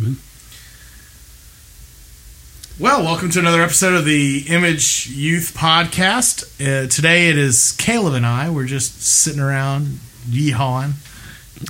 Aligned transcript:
Amen. 0.00 0.16
Well, 2.80 3.04
welcome 3.04 3.30
to 3.30 3.38
another 3.38 3.62
episode 3.62 3.94
of 3.94 4.04
the 4.04 4.44
Image 4.48 5.06
Youth 5.08 5.54
Podcast. 5.56 6.42
Uh, 6.60 6.88
today 6.88 7.28
it 7.28 7.38
is 7.38 7.72
Caleb 7.78 8.14
and 8.14 8.26
I. 8.26 8.50
We're 8.50 8.66
just 8.66 9.00
sitting 9.02 9.40
around 9.40 10.00
yeehawing. 10.28 10.94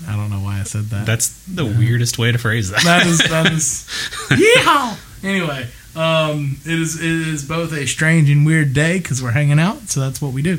I 0.09 0.17
don't 0.17 0.31
know 0.31 0.39
why 0.41 0.61
I 0.61 0.63
said 0.63 0.85
that. 0.85 1.05
That's 1.05 1.29
the 1.47 1.67
weirdest 1.67 2.19
way 2.19 2.33
to 2.33 2.39
phrase 2.39 2.71
that. 2.71 2.83
that 2.85 3.07
is 3.07 3.19
that 3.19 3.53
is 3.53 3.87
yeehaw. 4.31 4.97
Anyway, 5.23 5.69
um, 5.95 6.57
it 6.65 6.81
is 6.81 6.97
it 6.99 7.05
is 7.05 7.47
both 7.47 7.73
a 7.75 7.87
strange 7.87 8.31
and 8.31 8.47
weird 8.47 8.73
day 8.73 8.99
because 8.99 9.23
we're 9.23 9.33
hanging 9.33 9.59
out, 9.59 9.89
so 9.91 10.01
that's 10.01 10.23
what 10.23 10.33
we 10.33 10.41
do. 10.41 10.59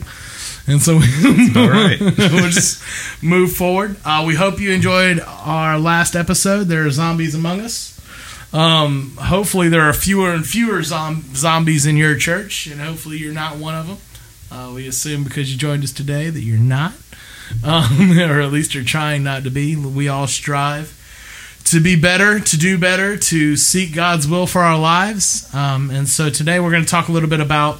And 0.67 0.81
so 0.81 0.97
we, 0.97 1.51
all 1.55 1.69
right. 1.69 1.99
we'll 2.01 2.49
just 2.49 2.83
move 3.23 3.53
forward. 3.53 3.97
Uh, 4.03 4.23
we 4.25 4.35
hope 4.35 4.59
you 4.59 4.71
enjoyed 4.71 5.19
our 5.19 5.77
last 5.77 6.15
episode. 6.15 6.63
There 6.63 6.85
are 6.85 6.91
zombies 6.91 7.35
among 7.35 7.61
us. 7.61 7.91
Um, 8.51 9.15
hopefully, 9.19 9.69
there 9.69 9.81
are 9.81 9.93
fewer 9.93 10.31
and 10.31 10.45
fewer 10.45 10.81
zom- 10.81 11.23
zombies 11.35 11.85
in 11.85 11.97
your 11.97 12.17
church, 12.17 12.67
and 12.67 12.79
hopefully, 12.79 13.17
you're 13.17 13.33
not 13.33 13.57
one 13.57 13.75
of 13.75 13.87
them. 13.87 13.97
Uh, 14.51 14.71
we 14.73 14.87
assume 14.87 15.23
because 15.23 15.51
you 15.51 15.57
joined 15.57 15.83
us 15.83 15.91
today 15.91 16.29
that 16.29 16.41
you're 16.41 16.57
not, 16.57 16.93
um, 17.63 18.17
or 18.19 18.41
at 18.41 18.51
least 18.51 18.73
you're 18.73 18.83
trying 18.83 19.23
not 19.23 19.43
to 19.43 19.51
be. 19.51 19.75
We 19.75 20.07
all 20.07 20.27
strive 20.27 21.01
to 21.65 21.79
be 21.81 21.95
better, 21.99 22.39
to 22.39 22.57
do 22.57 22.77
better, 22.77 23.17
to 23.17 23.57
seek 23.57 23.93
God's 23.93 24.27
will 24.27 24.47
for 24.47 24.61
our 24.61 24.79
lives. 24.79 25.53
Um, 25.53 25.89
and 25.89 26.07
so 26.07 26.29
today 26.29 26.59
we're 26.59 26.71
going 26.71 26.83
to 26.83 26.89
talk 26.89 27.07
a 27.07 27.11
little 27.11 27.29
bit 27.29 27.39
about 27.39 27.79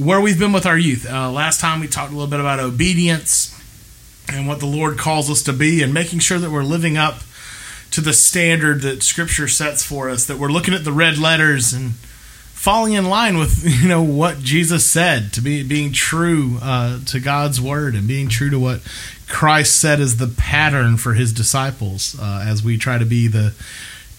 where 0.00 0.20
we've 0.20 0.38
been 0.38 0.52
with 0.52 0.66
our 0.66 0.78
youth. 0.78 1.08
Uh, 1.08 1.30
last 1.30 1.60
time 1.60 1.80
we 1.80 1.86
talked 1.86 2.10
a 2.10 2.14
little 2.14 2.30
bit 2.30 2.40
about 2.40 2.58
obedience 2.58 3.56
and 4.32 4.46
what 4.48 4.60
the 4.60 4.66
Lord 4.66 4.98
calls 4.98 5.28
us 5.30 5.42
to 5.44 5.52
be, 5.52 5.82
and 5.82 5.92
making 5.92 6.20
sure 6.20 6.38
that 6.38 6.50
we're 6.50 6.62
living 6.62 6.96
up 6.96 7.20
to 7.90 8.00
the 8.00 8.12
standard 8.12 8.82
that 8.82 9.02
Scripture 9.02 9.48
sets 9.48 9.82
for 9.82 10.08
us. 10.08 10.26
That 10.26 10.38
we're 10.38 10.50
looking 10.50 10.74
at 10.74 10.84
the 10.84 10.92
red 10.92 11.18
letters 11.18 11.72
and 11.72 11.92
falling 12.60 12.92
in 12.92 13.06
line 13.06 13.38
with 13.38 13.64
you 13.82 13.88
know 13.88 14.02
what 14.02 14.38
Jesus 14.38 14.88
said 14.88 15.32
to 15.34 15.40
be 15.40 15.62
being 15.62 15.92
true 15.92 16.58
uh, 16.62 17.00
to 17.06 17.20
God's 17.20 17.60
word 17.60 17.94
and 17.94 18.06
being 18.06 18.28
true 18.28 18.50
to 18.50 18.58
what 18.58 18.80
Christ 19.28 19.76
said 19.76 20.00
is 20.00 20.16
the 20.16 20.28
pattern 20.28 20.96
for 20.96 21.14
His 21.14 21.32
disciples 21.32 22.18
uh, 22.20 22.44
as 22.46 22.62
we 22.62 22.78
try 22.78 22.98
to 22.98 23.06
be 23.06 23.28
the 23.28 23.54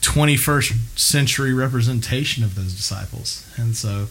21st 0.02 0.98
century 0.98 1.54
representation 1.54 2.44
of 2.44 2.56
those 2.56 2.74
disciples. 2.74 3.48
And 3.56 3.76
so, 3.76 4.08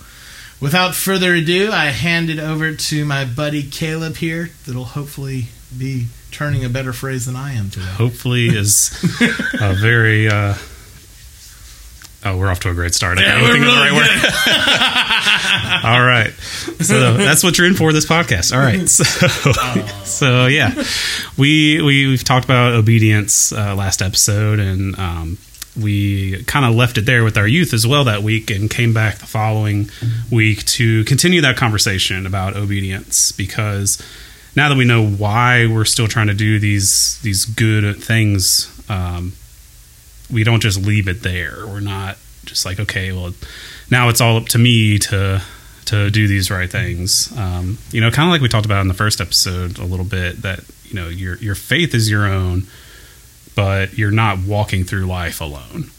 without 0.61 0.94
further 0.94 1.34
ado, 1.34 1.70
I 1.72 1.86
hand 1.86 2.30
it 2.30 2.39
over 2.39 2.75
to 2.75 3.05
my 3.05 3.25
buddy 3.25 3.62
Caleb 3.62 4.16
here. 4.16 4.50
That'll 4.66 4.84
hopefully 4.84 5.47
be 5.77 6.06
turning 6.30 6.64
a 6.64 6.69
better 6.69 6.92
phrase 6.92 7.27
than 7.27 7.36
I 7.36 7.55
am 7.55 7.70
today. 7.70 7.86
Hopefully, 7.86 8.48
is 8.48 8.92
a 9.61 9.75
very. 9.75 10.28
Uh, 10.28 10.55
oh, 12.25 12.36
we're 12.36 12.48
off 12.48 12.61
to 12.61 12.70
a 12.70 12.75
great 12.75 12.94
start. 12.94 13.19
I 13.19 13.22
can't 13.22 13.42
we're 13.42 13.53
think 13.53 13.64
of 13.64 13.70
the 13.70 13.77
really 13.77 13.91
right 13.91 14.11
word. 15.83 15.84
All 15.84 16.05
right, 16.05 16.33
so 16.84 17.16
that's 17.16 17.42
what 17.42 17.56
you're 17.56 17.66
in 17.66 17.75
for 17.75 17.92
this 17.92 18.06
podcast. 18.06 18.55
All 18.55 18.61
right, 18.61 18.88
so 18.88 19.05
so 20.05 20.47
yeah, 20.47 20.75
we, 21.36 21.81
we 21.83 22.06
we've 22.06 22.25
talked 22.25 22.44
about 22.44 22.72
obedience 22.72 23.53
uh, 23.53 23.75
last 23.75 24.03
episode, 24.03 24.58
and 24.58 24.98
um, 24.98 25.38
we 25.78 26.42
kind 26.44 26.64
of 26.64 26.74
left 26.74 26.98
it 26.98 27.06
there 27.06 27.24
with 27.24 27.36
our 27.36 27.46
youth 27.46 27.72
as 27.72 27.86
well 27.86 28.04
that 28.04 28.22
week, 28.22 28.50
and 28.50 28.70
came 28.70 28.92
back 28.92 29.18
the 29.18 29.26
following 29.26 29.90
week 30.30 30.64
to 30.66 31.04
continue 31.04 31.40
that 31.42 31.56
conversation 31.56 32.26
about 32.26 32.56
obedience 32.56 33.32
because 33.32 34.02
now 34.56 34.68
that 34.68 34.76
we 34.76 34.84
know 34.84 35.06
why 35.06 35.66
we're 35.66 35.84
still 35.84 36.08
trying 36.08 36.26
to 36.26 36.34
do 36.34 36.58
these 36.58 37.20
these 37.22 37.44
good 37.44 38.02
things, 38.02 38.68
um, 38.88 39.32
we 40.32 40.44
don't 40.44 40.60
just 40.60 40.80
leave 40.80 41.08
it 41.08 41.22
there. 41.22 41.66
We're 41.66 41.80
not 41.80 42.16
just 42.44 42.64
like, 42.64 42.80
okay, 42.80 43.12
well, 43.12 43.32
now 43.91 44.08
it's 44.08 44.20
all 44.20 44.36
up 44.36 44.46
to 44.48 44.58
me 44.58 44.98
to 44.98 45.42
to 45.86 46.10
do 46.10 46.28
these 46.28 46.50
right 46.50 46.70
things. 46.70 47.36
Um, 47.36 47.78
you 47.91 48.00
know, 48.00 48.10
kind 48.10 48.28
of 48.28 48.32
like 48.32 48.41
we 48.41 48.48
talked 48.48 48.66
about 48.66 48.80
in 48.80 48.88
the 48.88 48.94
first 48.94 49.20
episode 49.20 49.78
a 49.78 49.84
little 49.84 50.04
bit 50.04 50.42
that 50.42 50.60
you 50.84 50.94
know 50.94 51.09
your 51.09 51.36
your 51.36 51.54
faith 51.54 51.94
is 51.94 52.10
your 52.10 52.26
own, 52.26 52.66
but 53.55 53.97
you're 53.99 54.11
not 54.11 54.38
walking 54.38 54.84
through 54.84 55.06
life 55.06 55.41
alone. 55.41 55.91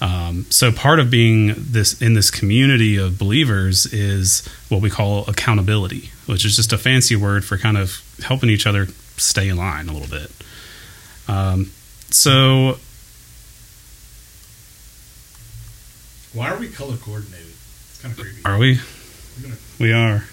Um, 0.00 0.46
so 0.50 0.72
part 0.72 0.98
of 0.98 1.10
being 1.10 1.54
this 1.56 2.00
in 2.02 2.14
this 2.14 2.30
community 2.30 2.96
of 2.96 3.18
believers 3.18 3.86
is 3.92 4.44
what 4.68 4.80
we 4.82 4.90
call 4.90 5.24
accountability, 5.28 6.10
which 6.26 6.44
is 6.44 6.56
just 6.56 6.72
a 6.72 6.78
fancy 6.78 7.14
word 7.14 7.44
for 7.44 7.56
kind 7.56 7.76
of 7.76 8.02
helping 8.24 8.50
each 8.50 8.66
other 8.66 8.86
stay 9.16 9.48
in 9.48 9.56
line 9.56 9.88
a 9.88 9.92
little 9.92 10.08
bit. 10.08 10.30
Um, 11.28 11.70
so 12.10 12.78
Why 16.32 16.48
are 16.50 16.58
we 16.58 16.68
color 16.68 16.96
coordinated? 16.96 17.46
It's 17.46 18.00
kind 18.02 18.12
of 18.12 18.18
creepy. 18.18 18.40
are 18.44 18.58
we? 18.58 18.80
Gonna, 19.42 19.54
We 19.78 19.92
are. 19.92 20.24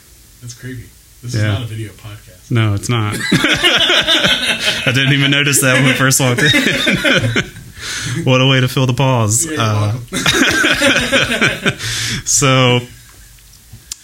that's 0.42 0.54
creepy. 0.54 0.86
This 1.24 1.36
Yeah. 1.36 1.42
is 1.42 1.46
not 1.60 1.64
a 1.64 1.66
video 1.66 1.92
podcast. 1.94 2.52
No, 2.52 2.74
it's 2.74 2.90
not. 2.90 3.16
I 3.32 4.92
didn't 4.94 5.14
even 5.14 5.32
notice 5.32 5.62
that 5.62 5.76
when 5.76 5.86
we 5.86 5.94
first 5.94 6.20
walked 6.20 6.42
in. 6.42 6.50
what 8.26 8.42
a 8.42 8.48
way 8.48 8.60
to 8.62 8.68
fill 8.68 8.88
the 8.88 8.94
pause. 8.94 9.46
Yeah, 9.46 9.58
Uh, 9.62 9.94
so 12.26 12.80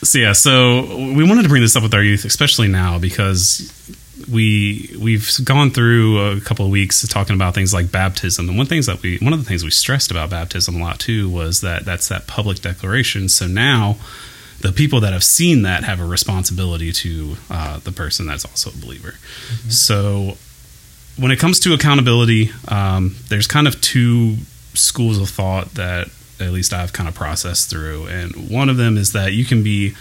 so 0.04 0.20
yeah 0.20 0.34
so 0.34 0.82
we 1.14 1.24
wanted 1.28 1.44
to 1.44 1.50
bring 1.50 1.62
this 1.62 1.76
up 1.76 1.84
with 1.84 1.94
our 1.94 2.04
youth 2.04 2.26
especially 2.26 2.68
now 2.68 3.00
because 3.00 3.72
we 4.32 4.96
we've 5.02 5.30
gone 5.44 5.72
through 5.72 6.20
a 6.38 6.42
couple 6.42 6.66
of 6.66 6.72
weeks 6.72 7.06
talking 7.08 7.36
about 7.36 7.54
things 7.56 7.74
like 7.74 7.92
baptism 7.92 8.48
and 8.50 8.58
one 8.58 8.68
things 8.68 8.86
that 8.86 9.02
we 9.02 9.18
one 9.20 9.34
of 9.34 9.40
the 9.40 9.46
things 9.46 9.64
we 9.64 9.72
stressed 9.72 10.12
about 10.12 10.30
baptism 10.30 10.76
a 10.76 10.80
lot 10.84 11.00
too 11.00 11.30
was 11.30 11.62
that 11.62 11.86
that's 11.86 12.08
that 12.10 12.28
public 12.28 12.60
declaration 12.62 13.28
so 13.30 13.48
now 13.48 13.98
the 14.62 14.72
people 14.72 15.00
that 15.00 15.14
have 15.14 15.24
seen 15.24 15.62
that 15.64 15.84
have 15.84 16.00
a 16.00 16.06
responsibility 16.06 16.92
to 16.92 17.36
uh, 17.50 17.80
the 17.80 17.92
person 17.92 18.26
that's 18.26 18.46
also 18.46 18.70
a 18.70 18.78
believer 18.78 19.16
so 19.70 20.38
when 21.18 21.32
it 21.32 21.40
comes 21.40 21.60
to 21.60 21.74
accountability 21.74 22.52
um, 22.68 23.16
there's 23.30 23.48
kind 23.48 23.68
of 23.68 23.80
two 23.82 24.38
schools 24.74 25.20
of 25.20 25.30
thought 25.30 25.74
that 25.76 26.10
at 26.40 26.52
least 26.52 26.74
I've 26.74 26.94
kind 26.94 27.08
of 27.08 27.16
processed 27.16 27.70
through. 27.70 28.08
And 28.08 28.50
one 28.50 28.70
of 28.70 28.78
them 28.78 28.98
is 28.98 29.14
that 29.14 29.34
you 29.34 29.46
can 29.46 29.64
be 29.64 29.96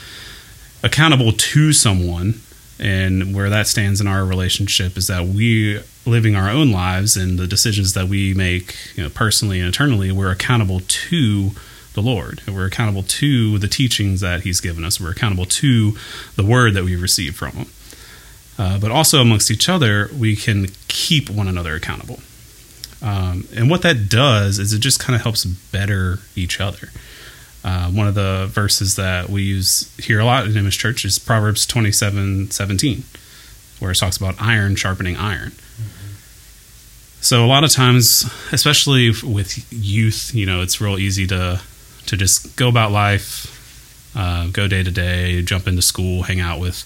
accountable 0.83 1.33
to 1.33 1.73
someone, 1.73 2.41
and 2.79 3.35
where 3.35 3.51
that 3.51 3.67
stands 3.67 4.01
in 4.01 4.07
our 4.07 4.25
relationship 4.25 4.97
is 4.97 5.07
that 5.07 5.27
we 5.27 5.81
living 6.05 6.35
our 6.35 6.51
own 6.51 6.71
lives 6.71 7.17
and 7.17 7.39
the 7.39 7.47
decisions 7.47 7.95
that 7.95 8.09
we 8.09 8.35
make, 8.35 8.77
you 8.97 9.03
know, 9.03 9.09
personally 9.09 9.61
and 9.61 9.69
eternally, 9.69 10.11
we're 10.11 10.31
accountable 10.31 10.81
to 10.81 11.53
the 11.95 12.03
Lord. 12.03 12.43
We're 12.47 12.67
accountable 12.67 13.03
to 13.03 13.59
the 13.59 13.69
teachings 13.69 14.21
that 14.21 14.43
He's 14.43 14.61
given 14.61 14.85
us. 14.85 15.01
We're 15.01 15.11
accountable 15.11 15.47
to 15.47 15.97
the 16.37 16.45
word 16.45 16.75
that 16.75 16.85
we 16.85 16.97
receive 16.97 17.35
from 17.35 17.53
Him. 17.53 17.67
Uh, 18.59 18.79
but 18.79 18.91
also 18.91 19.21
amongst 19.21 19.51
each 19.51 19.69
other, 19.69 20.09
we 20.17 20.37
can 20.37 20.69
keep 20.89 21.29
one 21.29 21.49
another 21.49 21.75
accountable. 21.75 22.21
Um, 23.03 23.49
and 23.55 23.69
what 23.69 23.83
that 23.83 24.09
does 24.09 24.59
is 24.59 24.73
it 24.73 24.79
just 24.79 25.01
kind 25.01 25.15
of 25.15 25.23
helps 25.23 25.45
better 25.45 26.21
each 26.37 26.61
other. 26.61 26.91
Uh, 27.65 27.91
one 27.91 28.07
of 28.07 28.15
the 28.15 28.47
verses 28.51 28.97
that 28.97 29.29
we 29.29 29.43
use 29.43 29.95
here 29.97 30.21
a 30.21 30.25
lot 30.25 30.47
in 30.47 30.57
Image 30.57 30.79
Church 30.79 31.05
is 31.05 31.19
Proverbs 31.19 31.67
27 31.67 32.51
17, 32.51 33.05
where 33.79 33.91
it 33.91 33.97
talks 33.97 34.17
about 34.17 34.41
iron 34.41 34.77
sharpening 34.77 35.17
iron. 35.17 35.53
So, 37.21 37.43
a 37.43 37.49
lot 37.49 37.65
of 37.65 37.71
times, 37.71 38.31
especially 38.53 39.09
with 39.09 39.73
youth, 39.73 40.35
you 40.35 40.45
know, 40.45 40.61
it's 40.61 40.79
real 40.79 40.99
easy 40.99 41.27
to, 41.29 41.63
to 42.07 42.17
just 42.17 42.57
go 42.57 42.69
about 42.69 42.93
life, 42.93 44.13
uh, 44.17 44.49
go 44.49 44.69
day 44.69 44.83
to 44.83 44.91
day, 44.91 45.43
jump 45.43 45.67
into 45.67 45.83
school, 45.83 46.23
hang 46.23 46.41
out 46.41 46.61
with 46.61 46.83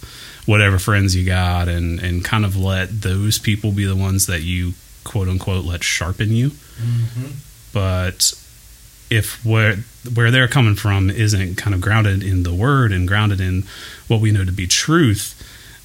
whatever 0.47 0.79
friends 0.79 1.15
you 1.15 1.27
got, 1.27 1.69
and, 1.69 2.01
and 2.01 2.25
kind 2.25 2.45
of 2.45 2.56
let 2.56 3.03
those 3.03 3.39
people 3.39 3.73
be 3.73 3.84
the 3.84 3.97
ones 3.97 4.27
that 4.27 4.43
you 4.43 4.73
quote 5.05 5.29
unquote 5.29 5.65
let 5.65 5.83
sharpen 5.83 6.31
you. 6.31 6.53
But 7.73 8.33
if 9.11 9.44
where 9.44 9.76
where 10.15 10.31
they're 10.31 10.49
coming 10.49 10.75
from 10.75 11.11
isn't 11.11 11.56
kind 11.56 11.75
of 11.75 11.81
grounded 11.81 12.23
in 12.23 12.43
the 12.43 12.55
word 12.55 12.93
and 12.93 13.09
grounded 13.09 13.41
in 13.41 13.64
what 14.06 14.21
we 14.21 14.31
know 14.31 14.44
to 14.44 14.53
be 14.53 14.67
truth, 14.67 15.35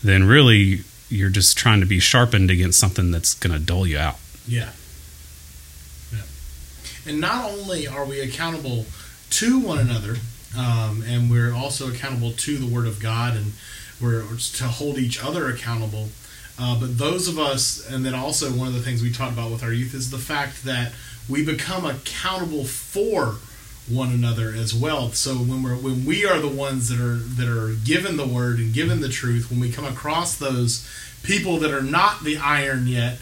then 0.04 0.24
really 0.26 0.82
you're 1.10 1.30
just 1.30 1.58
trying 1.58 1.80
to 1.80 1.86
be 1.86 2.00
sharpened 2.00 2.50
against 2.50 2.80
something 2.80 3.12
that's 3.12 3.34
going 3.36 3.54
to 3.54 3.64
dull 3.64 3.86
you 3.86 3.98
out. 3.98 4.18
Yeah. 4.48 4.72
Yeah. 6.12 6.22
And 7.06 7.22
not 7.22 7.52
only 7.52 7.88
are 7.88 8.06
we 8.06 8.20
accountable 8.20 8.86
to 9.34 9.60
one 9.60 9.80
another, 9.80 10.18
um, 10.58 11.04
and 11.08 11.30
we're 11.30 11.54
also 11.54 11.90
accountable 11.90 12.32
to 12.32 12.58
the 12.58 12.68
Word 12.68 12.86
of 12.86 13.00
God, 13.00 13.36
and 13.36 13.54
we're 14.00 14.24
to 14.38 14.66
hold 14.66 14.98
each 14.98 15.24
other 15.24 15.50
accountable. 15.50 16.10
Uh, 16.60 16.80
but 16.80 17.00
those 17.00 17.28
of 17.28 17.40
us, 17.40 17.84
and 17.90 18.06
then 18.06 18.14
also 18.14 18.52
one 18.52 18.68
of 18.68 18.74
the 18.74 18.82
things 18.82 19.02
we 19.02 19.12
talked 19.12 19.34
about 19.34 19.50
with 19.50 19.64
our 19.64 19.74
youth 19.74 19.96
is 19.96 20.12
the 20.12 20.20
fact 20.20 20.64
that 20.66 20.94
we 21.28 21.44
become 21.44 21.86
accountable 21.86 22.64
for 22.64 23.38
one 23.90 24.12
another 24.12 24.54
as 24.54 24.74
well. 24.74 25.12
So 25.12 25.36
when 25.36 25.64
we're 25.64 25.76
when 25.76 26.06
we 26.06 26.26
are 26.26 26.40
the 26.40 26.48
ones 26.48 26.90
that 26.90 27.00
are 27.00 27.16
that 27.16 27.48
are 27.48 27.74
given 27.84 28.18
the 28.18 28.28
word 28.28 28.60
and 28.60 28.74
given 28.74 29.02
the 29.02 29.10
truth, 29.10 29.50
when 29.50 29.60
we 29.60 29.72
come 29.72 29.86
across 29.86 30.38
those 30.38 30.88
people 31.24 31.58
that 31.58 31.72
are 31.72 31.82
not 31.82 32.24
the 32.24 32.38
iron 32.38 32.88
yet, 32.88 33.18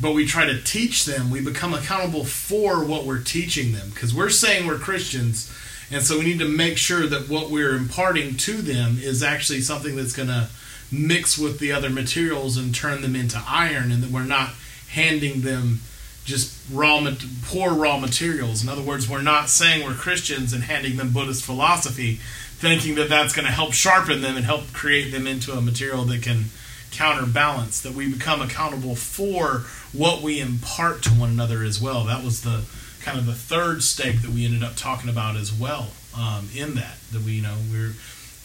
but 0.00 0.12
we 0.12 0.26
try 0.26 0.46
to 0.46 0.60
teach 0.62 1.04
them, 1.04 1.30
we 1.30 1.40
become 1.40 1.74
accountable 1.74 2.24
for 2.24 2.84
what 2.84 3.04
we're 3.04 3.22
teaching 3.22 3.72
them 3.72 3.90
because 3.90 4.14
we're 4.14 4.30
saying 4.30 4.66
we're 4.66 4.78
Christians, 4.78 5.52
and 5.90 6.02
so 6.02 6.18
we 6.18 6.24
need 6.24 6.38
to 6.38 6.48
make 6.48 6.78
sure 6.78 7.06
that 7.06 7.28
what 7.28 7.50
we're 7.50 7.76
imparting 7.76 8.36
to 8.38 8.62
them 8.62 8.96
is 8.98 9.22
actually 9.22 9.60
something 9.60 9.96
that's 9.96 10.14
going 10.14 10.28
to 10.28 10.48
mix 10.90 11.38
with 11.38 11.58
the 11.58 11.72
other 11.72 11.90
materials 11.90 12.56
and 12.56 12.74
turn 12.74 13.02
them 13.02 13.16
into 13.16 13.42
iron, 13.46 13.92
and 13.92 14.02
that 14.02 14.10
we're 14.10 14.24
not 14.24 14.50
handing 14.90 15.42
them 15.42 15.80
just 16.24 16.56
raw 16.70 17.04
poor 17.42 17.74
raw 17.74 17.98
materials. 17.98 18.62
In 18.62 18.68
other 18.68 18.82
words, 18.82 19.08
we're 19.08 19.22
not 19.22 19.48
saying 19.48 19.84
we're 19.84 19.94
Christians 19.94 20.52
and 20.52 20.64
handing 20.64 20.96
them 20.96 21.12
Buddhist 21.12 21.44
philosophy, 21.44 22.16
thinking 22.58 22.94
that 22.94 23.08
that's 23.08 23.32
going 23.32 23.46
to 23.46 23.52
help 23.52 23.72
sharpen 23.72 24.20
them 24.20 24.36
and 24.36 24.44
help 24.44 24.72
create 24.72 25.10
them 25.10 25.26
into 25.26 25.52
a 25.52 25.60
material 25.60 26.04
that 26.04 26.22
can 26.22 26.44
counterbalance. 26.92 27.80
That 27.80 27.94
we 27.94 28.12
become 28.12 28.40
accountable 28.40 28.94
for 28.94 29.64
what 29.92 30.22
we 30.22 30.40
impart 30.40 31.02
to 31.02 31.10
one 31.10 31.30
another 31.30 31.62
as 31.62 31.80
well. 31.80 32.04
That 32.04 32.24
was 32.24 32.42
the 32.42 32.64
kind 33.00 33.18
of 33.18 33.26
the 33.26 33.34
third 33.34 33.82
stake 33.82 34.22
that 34.22 34.30
we 34.30 34.44
ended 34.44 34.62
up 34.62 34.76
talking 34.76 35.10
about 35.10 35.36
as 35.36 35.52
well. 35.52 35.88
Um, 36.16 36.48
in 36.54 36.74
that, 36.74 36.96
that 37.12 37.22
we 37.22 37.32
you 37.32 37.42
know 37.42 37.56
we're 37.70 37.94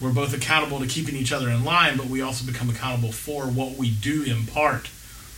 we're 0.00 0.12
both 0.12 0.34
accountable 0.34 0.80
to 0.80 0.86
keeping 0.86 1.16
each 1.16 1.32
other 1.32 1.50
in 1.50 1.64
line, 1.64 1.96
but 1.96 2.06
we 2.06 2.22
also 2.22 2.46
become 2.46 2.70
accountable 2.70 3.12
for 3.12 3.44
what 3.44 3.76
we 3.76 3.90
do 3.90 4.22
impart 4.22 4.90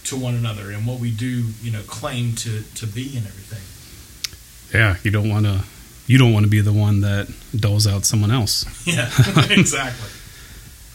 to 0.04 0.16
one 0.16 0.34
another 0.34 0.70
and 0.70 0.86
what 0.86 1.00
we 1.00 1.10
do, 1.10 1.46
you 1.62 1.70
know, 1.70 1.82
claim 1.82 2.34
to 2.36 2.62
to 2.74 2.86
be 2.86 3.16
and 3.16 3.26
everything. 3.26 4.78
Yeah, 4.78 4.96
you 5.02 5.10
don't 5.10 5.28
want 5.28 5.46
to 5.46 5.64
you 6.06 6.18
don't 6.18 6.32
want 6.32 6.44
to 6.44 6.50
be 6.50 6.60
the 6.60 6.72
one 6.72 7.02
that 7.02 7.28
doles 7.54 7.86
out 7.86 8.04
someone 8.04 8.30
else. 8.30 8.64
Yeah, 8.86 9.08
exactly. 9.50 10.10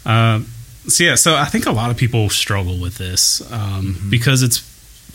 uh, 0.06 0.42
so 0.88 1.04
yeah, 1.04 1.16
so 1.16 1.36
I 1.36 1.46
think 1.46 1.66
a 1.66 1.72
lot 1.72 1.90
of 1.92 1.98
people 1.98 2.30
struggle 2.30 2.80
with 2.80 2.98
this 2.98 3.42
um, 3.52 3.96
mm-hmm. 3.96 4.10
because 4.10 4.44
it's 4.44 4.60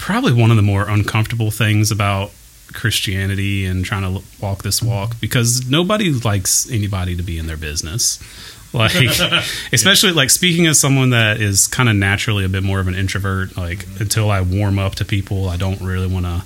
probably 0.01 0.33
one 0.33 0.51
of 0.51 0.57
the 0.57 0.63
more 0.63 0.89
uncomfortable 0.89 1.51
things 1.51 1.91
about 1.91 2.33
Christianity 2.73 3.67
and 3.67 3.85
trying 3.85 4.03
to 4.03 4.25
walk 4.41 4.63
this 4.63 4.83
walk 4.83 5.21
because 5.21 5.69
nobody 5.69 6.13
likes 6.13 6.71
anybody 6.71 7.17
to 7.17 7.23
be 7.23 7.39
in 7.39 7.47
their 7.47 7.57
business. 7.57 8.19
Like, 8.73 8.95
especially 9.73 10.13
like 10.13 10.31
speaking 10.31 10.69
as 10.69 10.79
someone 10.79 11.11
that 11.11 11.41
is 11.41 11.67
kind 11.67 11.89
of 11.89 11.97
naturally 11.97 12.45
a 12.45 12.49
bit 12.49 12.63
more 12.63 12.79
of 12.79 12.87
an 12.87 12.95
introvert. 12.95 13.57
Like, 13.57 13.85
until 13.99 14.31
I 14.31 14.43
warm 14.43 14.79
up 14.79 14.95
to 14.95 15.05
people, 15.05 15.49
I 15.49 15.57
don't 15.57 15.81
really 15.81 16.07
want 16.07 16.27
to 16.27 16.45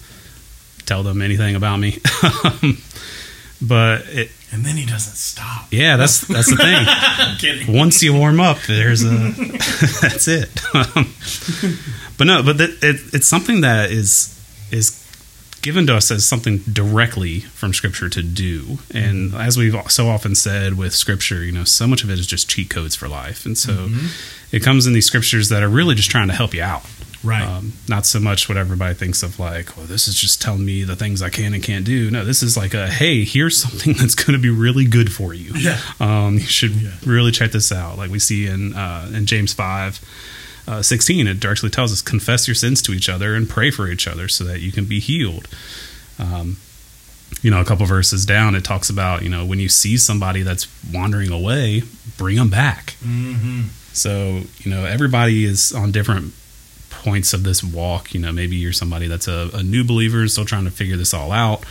tell 0.86 1.02
them 1.02 1.20
anything 1.20 1.54
about 1.54 1.76
me. 1.76 2.00
Um, 2.44 2.78
but 3.60 4.02
it, 4.08 4.30
and 4.52 4.64
then 4.64 4.76
he 4.76 4.86
doesn't 4.86 5.16
stop. 5.16 5.66
Yeah, 5.70 5.96
that's 5.96 6.20
that's 6.26 6.50
the 6.50 6.56
thing. 6.56 7.74
Once 7.76 8.02
you 8.02 8.14
warm 8.14 8.40
up, 8.40 8.58
there's 8.68 9.02
a 9.02 9.08
that's 10.00 10.28
it. 10.28 10.60
but 12.18 12.26
no, 12.26 12.42
but 12.42 12.60
it, 12.60 12.74
it's 12.82 13.26
something 13.26 13.62
that 13.62 13.90
is 13.90 14.30
is 14.70 15.00
given 15.64 15.86
to 15.86 15.96
us 15.96 16.10
as 16.10 16.26
something 16.26 16.58
directly 16.58 17.40
from 17.40 17.72
Scripture 17.72 18.10
to 18.10 18.22
do. 18.22 18.78
And 18.92 19.34
as 19.34 19.56
we've 19.56 19.74
so 19.90 20.08
often 20.08 20.34
said 20.34 20.76
with 20.76 20.94
Scripture, 20.94 21.42
you 21.42 21.52
know, 21.52 21.64
so 21.64 21.86
much 21.86 22.04
of 22.04 22.10
it 22.10 22.18
is 22.18 22.26
just 22.26 22.50
cheat 22.50 22.68
codes 22.68 22.94
for 22.94 23.08
life. 23.08 23.46
And 23.46 23.56
so 23.56 23.72
mm-hmm. 23.72 24.54
it 24.54 24.62
comes 24.62 24.86
in 24.86 24.92
these 24.92 25.06
scriptures 25.06 25.48
that 25.48 25.62
are 25.62 25.68
really 25.68 25.94
just 25.94 26.10
trying 26.10 26.28
to 26.28 26.34
help 26.34 26.52
you 26.52 26.62
out. 26.62 26.82
Right. 27.24 27.42
Um, 27.42 27.72
not 27.88 28.04
so 28.04 28.20
much 28.20 28.48
what 28.48 28.58
everybody 28.58 28.94
thinks 28.94 29.22
of 29.22 29.38
like, 29.38 29.76
well, 29.76 29.86
this 29.86 30.06
is 30.06 30.14
just 30.14 30.42
telling 30.42 30.64
me 30.64 30.84
the 30.84 30.94
things 30.94 31.22
I 31.22 31.30
can 31.30 31.54
and 31.54 31.62
can't 31.62 31.84
do. 31.84 32.10
No, 32.10 32.24
this 32.24 32.42
is 32.42 32.56
like 32.56 32.74
a, 32.74 32.88
hey, 32.88 33.24
here's 33.24 33.56
something 33.62 33.94
that's 33.94 34.14
going 34.14 34.38
to 34.38 34.42
be 34.42 34.50
really 34.50 34.84
good 34.84 35.12
for 35.12 35.32
you. 35.32 35.52
Yeah. 35.54 35.80
Um, 36.00 36.34
you 36.34 36.40
should 36.40 36.72
yeah. 36.72 36.90
really 37.06 37.32
check 37.32 37.52
this 37.52 37.72
out. 37.72 37.96
Like 37.96 38.10
we 38.10 38.18
see 38.18 38.46
in 38.46 38.74
uh, 38.74 39.10
in 39.14 39.26
James 39.26 39.52
five 39.52 40.00
uh, 40.66 40.82
16, 40.82 41.26
it 41.26 41.40
directly 41.40 41.70
tells 41.70 41.92
us 41.92 42.02
confess 42.02 42.46
your 42.46 42.54
sins 42.54 42.80
to 42.82 42.92
each 42.92 43.08
other 43.08 43.34
and 43.34 43.48
pray 43.48 43.70
for 43.70 43.88
each 43.88 44.06
other 44.06 44.28
so 44.28 44.44
that 44.44 44.60
you 44.60 44.72
can 44.72 44.84
be 44.84 45.00
healed. 45.00 45.48
Um, 46.18 46.58
you 47.42 47.50
know, 47.50 47.60
a 47.60 47.64
couple 47.64 47.84
verses 47.86 48.24
down, 48.24 48.54
it 48.54 48.64
talks 48.64 48.88
about, 48.88 49.22
you 49.22 49.28
know, 49.28 49.44
when 49.44 49.58
you 49.58 49.68
see 49.68 49.96
somebody 49.96 50.42
that's 50.42 50.68
wandering 50.92 51.30
away, 51.30 51.82
bring 52.16 52.36
them 52.36 52.48
back. 52.48 52.96
Mm-hmm. 53.04 53.62
So, 53.92 54.42
you 54.58 54.70
know, 54.70 54.84
everybody 54.84 55.44
is 55.44 55.72
on 55.72 55.92
different 55.92 56.32
points 57.04 57.32
of 57.32 57.42
this 57.42 57.62
walk. 57.62 58.14
You 58.14 58.20
know, 58.20 58.32
maybe 58.32 58.56
you're 58.56 58.72
somebody 58.72 59.06
that's 59.06 59.28
a, 59.28 59.50
a 59.52 59.62
new 59.62 59.84
believer 59.84 60.20
and 60.20 60.30
still 60.30 60.44
trying 60.44 60.64
to 60.64 60.70
figure 60.70 60.96
this 60.96 61.14
all 61.14 61.32
out 61.32 61.64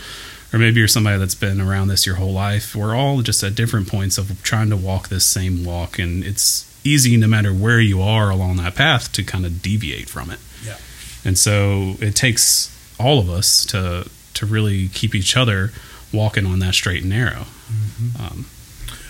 or 0.54 0.58
maybe 0.58 0.78
you're 0.78 0.88
somebody 0.88 1.18
that's 1.18 1.34
been 1.34 1.60
around 1.60 1.88
this 1.88 2.06
your 2.06 2.14
whole 2.14 2.32
life. 2.32 2.76
We're 2.76 2.94
all 2.94 3.22
just 3.22 3.42
at 3.42 3.56
different 3.56 3.88
points 3.88 4.18
of 4.18 4.40
trying 4.44 4.70
to 4.70 4.76
walk 4.76 5.08
this 5.08 5.24
same 5.24 5.64
walk, 5.64 5.98
and 5.98 6.22
it's 6.22 6.72
easy 6.84 7.16
no 7.16 7.26
matter 7.26 7.52
where 7.52 7.80
you 7.80 8.00
are 8.00 8.30
along 8.30 8.58
that 8.58 8.76
path 8.76 9.10
to 9.12 9.24
kind 9.24 9.44
of 9.44 9.62
deviate 9.62 10.08
from 10.08 10.30
it. 10.30 10.38
Yeah. 10.64 10.76
And 11.24 11.36
so 11.36 11.96
it 11.98 12.14
takes 12.14 12.70
all 13.00 13.18
of 13.18 13.28
us 13.28 13.64
to 13.66 14.08
to 14.34 14.46
really 14.46 14.86
keep 14.88 15.12
each 15.12 15.36
other 15.36 15.72
walking 16.12 16.46
on 16.46 16.60
that 16.60 16.74
straight 16.74 17.02
and 17.02 17.10
narrow. 17.10 17.46
Mm-hmm. 17.66 18.22
Um, 18.22 18.46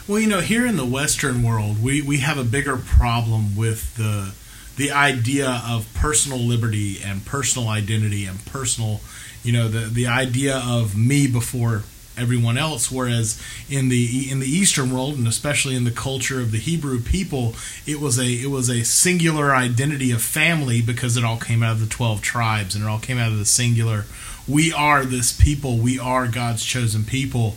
well, 0.09 0.19
you 0.19 0.27
know, 0.27 0.41
here 0.41 0.67
in 0.67 0.77
the 0.77 0.85
Western 0.87 1.43
world, 1.43 1.83
we, 1.83 2.03
we 2.03 2.19
have 2.19 2.37
a 2.37 2.45
bigger 2.45 2.77
problem 2.77 3.57
with 3.57 3.97
the 3.97 4.35
the 4.77 4.91
idea 4.91 5.63
of 5.67 5.93
personal 5.95 6.39
liberty 6.39 6.99
and 7.03 7.25
personal 7.25 7.69
identity 7.69 8.27
and 8.27 8.45
personal, 8.47 9.01
you 9.43 9.53
know, 9.53 9.69
the 9.69 9.81
the 9.81 10.07
idea 10.07 10.63
of 10.65 10.97
me 10.97 11.27
before 11.27 11.83
everyone 12.17 12.57
else. 12.59 12.91
Whereas 12.91 13.41
in 13.69 13.89
the 13.89 14.31
in 14.31 14.41
the 14.41 14.47
eastern 14.47 14.93
world 14.93 15.17
and 15.17 15.27
especially 15.27 15.75
in 15.75 15.85
the 15.85 15.91
culture 15.91 16.41
of 16.41 16.53
the 16.53 16.59
hebrew 16.59 17.01
people 17.01 17.55
it 17.87 18.01
was 18.01 18.19
a 18.19 18.27
it 18.27 18.51
was 18.51 18.69
a 18.69 18.85
singular 18.85 19.55
identity 19.55 20.11
of 20.11 20.23
family 20.23 20.81
because 20.81 21.17
it 21.17 21.25
all 21.25 21.39
came 21.39 21.63
out 21.63 21.73
of 21.73 21.81
the 21.81 21.87
12 21.87 22.21
tribes 22.23 22.75
and 22.75 22.85
it 22.85 22.87
all 22.89 23.01
came 23.01 23.19
out 23.19 23.33
of 23.33 23.39
the 23.39 23.45
singular. 23.45 24.05
We 24.47 24.73
are 24.73 25.05
this 25.05 25.33
people. 25.33 25.79
We 25.79 25.99
are 25.99 26.27
god's 26.29 26.65
chosen 26.65 27.05
people 27.05 27.55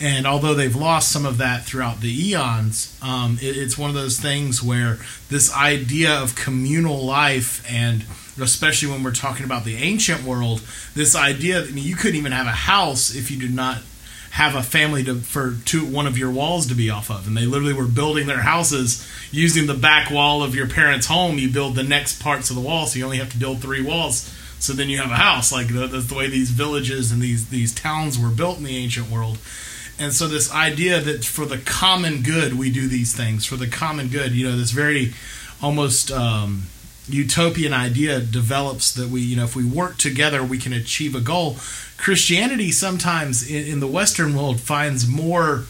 and 0.00 0.26
although 0.26 0.54
they've 0.54 0.74
lost 0.74 1.12
some 1.12 1.26
of 1.26 1.38
that 1.38 1.64
throughout 1.64 2.00
the 2.00 2.28
eons, 2.28 2.98
um, 3.02 3.38
it, 3.42 3.56
it's 3.56 3.76
one 3.76 3.90
of 3.90 3.96
those 3.96 4.18
things 4.18 4.62
where 4.62 4.98
this 5.28 5.54
idea 5.54 6.12
of 6.12 6.34
communal 6.34 7.04
life 7.04 7.64
and 7.70 8.04
especially 8.40 8.90
when 8.90 9.02
we're 9.02 9.12
talking 9.12 9.44
about 9.44 9.64
the 9.64 9.76
ancient 9.76 10.22
world, 10.22 10.62
this 10.94 11.14
idea 11.14 11.60
that 11.60 11.68
I 11.68 11.72
mean, 11.72 11.84
you 11.84 11.96
couldn't 11.96 12.16
even 12.16 12.32
have 12.32 12.46
a 12.46 12.50
house 12.50 13.14
if 13.14 13.30
you 13.30 13.38
did 13.38 13.54
not 13.54 13.82
have 14.30 14.54
a 14.54 14.62
family 14.62 15.02
to 15.04 15.16
for 15.16 15.56
two 15.64 15.84
one 15.84 16.06
of 16.06 16.16
your 16.16 16.30
walls 16.30 16.66
to 16.68 16.74
be 16.74 16.88
off 16.88 17.10
of. 17.10 17.26
And 17.26 17.36
they 17.36 17.44
literally 17.44 17.74
were 17.74 17.86
building 17.86 18.26
their 18.26 18.40
houses 18.40 19.06
using 19.30 19.66
the 19.66 19.74
back 19.74 20.10
wall 20.10 20.42
of 20.42 20.54
your 20.54 20.68
parents 20.68 21.06
home. 21.06 21.36
You 21.36 21.50
build 21.50 21.74
the 21.74 21.82
next 21.82 22.22
parts 22.22 22.48
of 22.48 22.56
the 22.56 22.62
wall 22.62 22.86
so 22.86 22.98
you 22.98 23.04
only 23.04 23.18
have 23.18 23.32
to 23.32 23.38
build 23.38 23.60
three 23.60 23.82
walls. 23.82 24.34
So 24.60 24.72
then 24.72 24.88
you 24.88 24.98
have 24.98 25.10
a 25.10 25.16
house. 25.16 25.52
Like 25.52 25.68
that's 25.68 26.06
the 26.06 26.14
way 26.14 26.28
these 26.28 26.50
villages 26.50 27.12
and 27.12 27.20
these 27.20 27.48
these 27.48 27.74
towns 27.74 28.18
were 28.18 28.30
built 28.30 28.58
in 28.58 28.64
the 28.64 28.76
ancient 28.76 29.10
world 29.10 29.38
and 30.00 30.12
so 30.12 30.26
this 30.26 30.52
idea 30.52 31.00
that 31.00 31.24
for 31.24 31.44
the 31.44 31.58
common 31.58 32.22
good 32.22 32.58
we 32.58 32.70
do 32.70 32.88
these 32.88 33.14
things 33.14 33.46
for 33.46 33.56
the 33.56 33.68
common 33.68 34.08
good 34.08 34.32
you 34.32 34.48
know 34.48 34.56
this 34.56 34.70
very 34.70 35.12
almost 35.62 36.10
um, 36.10 36.64
utopian 37.08 37.72
idea 37.72 38.20
develops 38.20 38.92
that 38.92 39.08
we 39.08 39.20
you 39.20 39.36
know 39.36 39.44
if 39.44 39.54
we 39.54 39.64
work 39.64 39.98
together 39.98 40.42
we 40.42 40.58
can 40.58 40.72
achieve 40.72 41.14
a 41.14 41.20
goal 41.20 41.56
Christianity 42.00 42.72
sometimes 42.72 43.48
in, 43.48 43.66
in 43.66 43.80
the 43.80 43.86
Western 43.86 44.34
world 44.34 44.60
finds 44.60 45.06
more 45.06 45.64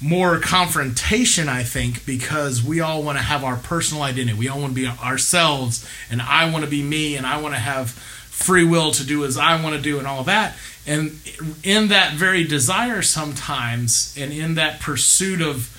more 0.00 0.40
confrontation, 0.40 1.48
I 1.48 1.62
think, 1.62 2.04
because 2.04 2.62
we 2.62 2.80
all 2.80 3.04
want 3.04 3.18
to 3.18 3.24
have 3.24 3.44
our 3.44 3.56
personal 3.56 4.02
identity. 4.02 4.36
We 4.36 4.48
all 4.48 4.60
want 4.60 4.74
to 4.74 4.80
be 4.80 4.86
ourselves, 4.86 5.88
and 6.10 6.20
I 6.20 6.50
want 6.50 6.64
to 6.64 6.70
be 6.70 6.82
me, 6.82 7.16
and 7.16 7.24
I 7.24 7.40
want 7.40 7.54
to 7.54 7.60
have 7.60 7.96
free 8.32 8.64
will 8.64 8.90
to 8.90 9.04
do 9.06 9.24
as 9.24 9.36
I 9.36 9.62
want 9.62 9.76
to 9.76 9.82
do, 9.82 9.98
and 9.98 10.06
all 10.06 10.20
of 10.20 10.26
that. 10.26 10.56
And 10.86 11.20
in 11.62 11.88
that 11.88 12.14
very 12.14 12.44
desire, 12.44 13.02
sometimes, 13.02 14.16
and 14.18 14.32
in 14.32 14.54
that 14.54 14.80
pursuit 14.80 15.40
of 15.40 15.70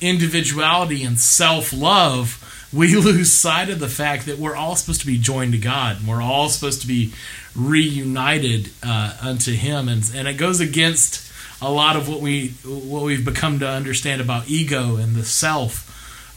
individuality 0.00 1.04
and 1.04 1.20
self 1.20 1.72
love, 1.72 2.68
we 2.72 2.96
lose 2.96 3.32
sight 3.32 3.68
of 3.68 3.78
the 3.78 3.88
fact 3.88 4.26
that 4.26 4.38
we're 4.38 4.56
all 4.56 4.74
supposed 4.74 5.00
to 5.02 5.06
be 5.06 5.18
joined 5.18 5.52
to 5.52 5.58
God. 5.58 5.98
We're 6.06 6.22
all 6.22 6.48
supposed 6.48 6.80
to 6.80 6.88
be 6.88 7.12
reunited 7.54 8.70
uh, 8.82 9.16
unto 9.22 9.52
Him, 9.52 9.88
and 9.88 10.10
and 10.14 10.26
it 10.26 10.34
goes 10.34 10.60
against 10.60 11.30
a 11.60 11.70
lot 11.70 11.96
of 11.96 12.08
what 12.08 12.20
we 12.20 12.48
what 12.64 13.04
we've 13.04 13.24
become 13.24 13.58
to 13.60 13.68
understand 13.68 14.20
about 14.20 14.48
ego 14.48 14.96
and 14.96 15.14
the 15.14 15.24
self. 15.24 15.84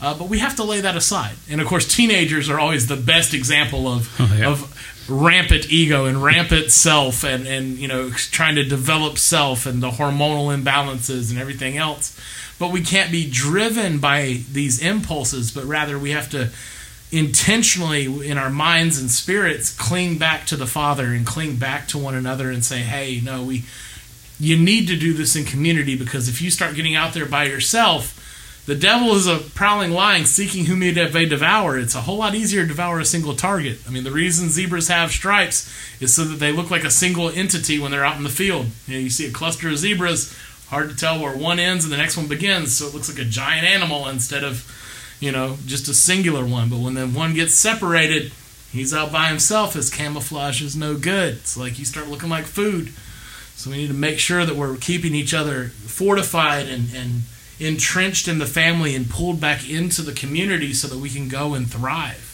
Uh, 0.02 0.18
but 0.18 0.30
we 0.30 0.40
have 0.40 0.56
to 0.56 0.64
lay 0.64 0.82
that 0.82 0.96
aside. 0.96 1.36
And 1.48 1.62
of 1.62 1.68
course, 1.68 1.88
teenagers 1.88 2.50
are 2.50 2.60
always 2.60 2.88
the 2.88 2.96
best 2.96 3.36
example 3.36 3.88
of 3.88 4.16
oh, 4.20 4.36
yeah. 4.38 4.50
of 4.50 5.01
rampant 5.12 5.72
ego 5.72 6.06
and 6.06 6.24
rampant 6.24 6.72
self, 6.72 7.24
and 7.24 7.48
and 7.48 7.78
you 7.78 7.88
know 7.88 8.10
trying 8.12 8.56
to 8.56 8.64
develop 8.64 9.18
self 9.18 9.66
and 9.66 9.84
the 9.84 9.92
hormonal 9.92 10.56
imbalances 10.56 11.30
and 11.30 11.40
everything 11.40 11.78
else. 11.78 12.20
But 12.58 12.72
we 12.72 12.82
can't 12.82 13.12
be 13.12 13.30
driven 13.30 14.00
by 14.00 14.42
these 14.52 14.82
impulses, 14.82 15.52
but 15.52 15.66
rather 15.66 15.98
we 15.98 16.12
have 16.12 16.30
to 16.30 16.50
intentionally 17.12 18.30
in 18.30 18.38
our 18.38 18.50
minds 18.50 19.00
and 19.00 19.12
spirits 19.12 19.76
cling 19.76 20.18
back 20.18 20.46
to 20.46 20.56
the 20.56 20.68
father 20.68 21.08
and 21.08 21.26
cling 21.26 21.58
back 21.58 21.88
to 21.90 21.98
one 21.98 22.16
another 22.16 22.50
and 22.50 22.64
say 22.64 22.78
hey 22.78 23.20
no 23.22 23.44
we 23.44 23.66
you 24.40 24.56
need 24.56 24.88
to 24.88 24.96
do 24.96 25.14
this 25.14 25.36
in 25.36 25.44
community 25.44 25.98
because 25.98 26.30
if 26.30 26.42
you 26.42 26.50
start 26.50 26.74
getting 26.74 26.96
out 26.96 27.14
there 27.14 27.26
by 27.26 27.44
yourself 27.44 28.18
The 28.68 28.76
devil 28.76 29.16
is 29.16 29.26
a 29.26 29.38
prowling 29.38 29.92
lion 29.92 30.26
seeking 30.26 30.66
whom 30.66 30.82
he 30.82 30.94
may 30.94 31.26
devour. 31.26 31.80
It's 31.80 31.96
a 31.96 32.02
whole 32.02 32.18
lot 32.18 32.36
easier 32.36 32.62
to 32.62 32.68
devour 32.68 33.00
a 33.00 33.06
single 33.06 33.36
target. 33.36 33.80
I 33.88 33.90
mean, 33.90 34.04
the 34.04 34.12
reason 34.12 34.50
zebras 34.50 34.88
have 34.88 35.12
stripes 35.12 35.72
is 36.00 36.14
so 36.14 36.24
that 36.26 36.40
they 36.40 36.52
look 36.52 36.70
like 36.70 36.84
a 36.84 36.92
single 36.92 37.30
entity 37.30 37.80
when 37.80 37.90
they're 37.90 38.06
out 38.06 38.18
in 38.18 38.24
the 38.24 38.30
field. 38.30 38.68
You 38.88 38.94
know, 38.94 39.00
you 39.00 39.10
see 39.10 39.28
a 39.28 39.32
cluster 39.32 39.70
of 39.70 39.78
zebras, 39.80 40.38
hard 40.70 40.90
to 40.92 40.96
tell 40.96 41.20
where 41.20 41.36
one 41.36 41.60
ends 41.60 41.84
and 41.84 41.92
the 41.92 41.98
next 41.98 42.18
one 42.18 42.28
begins, 42.28 42.78
so 42.78 42.86
it 42.86 42.94
looks 42.94 43.10
like 43.10 43.26
a 43.26 43.30
giant 43.30 43.66
animal 43.66 44.08
instead 44.08 44.44
of, 44.44 44.72
you 45.20 45.32
know, 45.32 45.58
just 45.66 45.90
a 45.90 45.94
singular 45.96 46.46
one. 46.46 46.70
But 46.70 46.80
when 46.80 46.94
then 46.94 47.16
one 47.16 47.34
gets 47.34 47.56
separated, 47.56 48.32
he's 48.72 48.94
out 48.94 49.12
by 49.12 49.28
himself. 49.28 49.74
His 49.74 49.90
camouflage 49.90 50.62
is 50.62 50.76
no 50.76 50.96
good. 50.96 51.34
It's 51.38 51.58
like 51.58 51.80
you 51.80 51.86
start 51.86 52.10
looking 52.10 52.30
like 52.30 52.46
food. 52.46 52.94
So 53.56 53.72
we 53.72 53.78
need 53.78 53.88
to 53.88 53.94
make 53.94 54.20
sure 54.20 54.46
that 54.46 54.56
we're 54.56 54.78
keeping 54.78 55.16
each 55.16 55.34
other 55.34 55.66
fortified 55.66 56.68
and, 56.68 56.94
and 56.96 57.24
entrenched 57.62 58.28
in 58.28 58.40
the 58.40 58.46
family 58.46 58.96
and 58.96 59.10
pulled 59.10 59.40
back 59.40 59.70
into 59.70 60.02
the 60.02 60.12
community 60.12 60.74
so 60.74 60.88
that 60.88 60.98
we 60.98 61.10
can 61.10 61.30
go 61.30 61.54
and 61.54 61.70
thrive. 61.70 62.28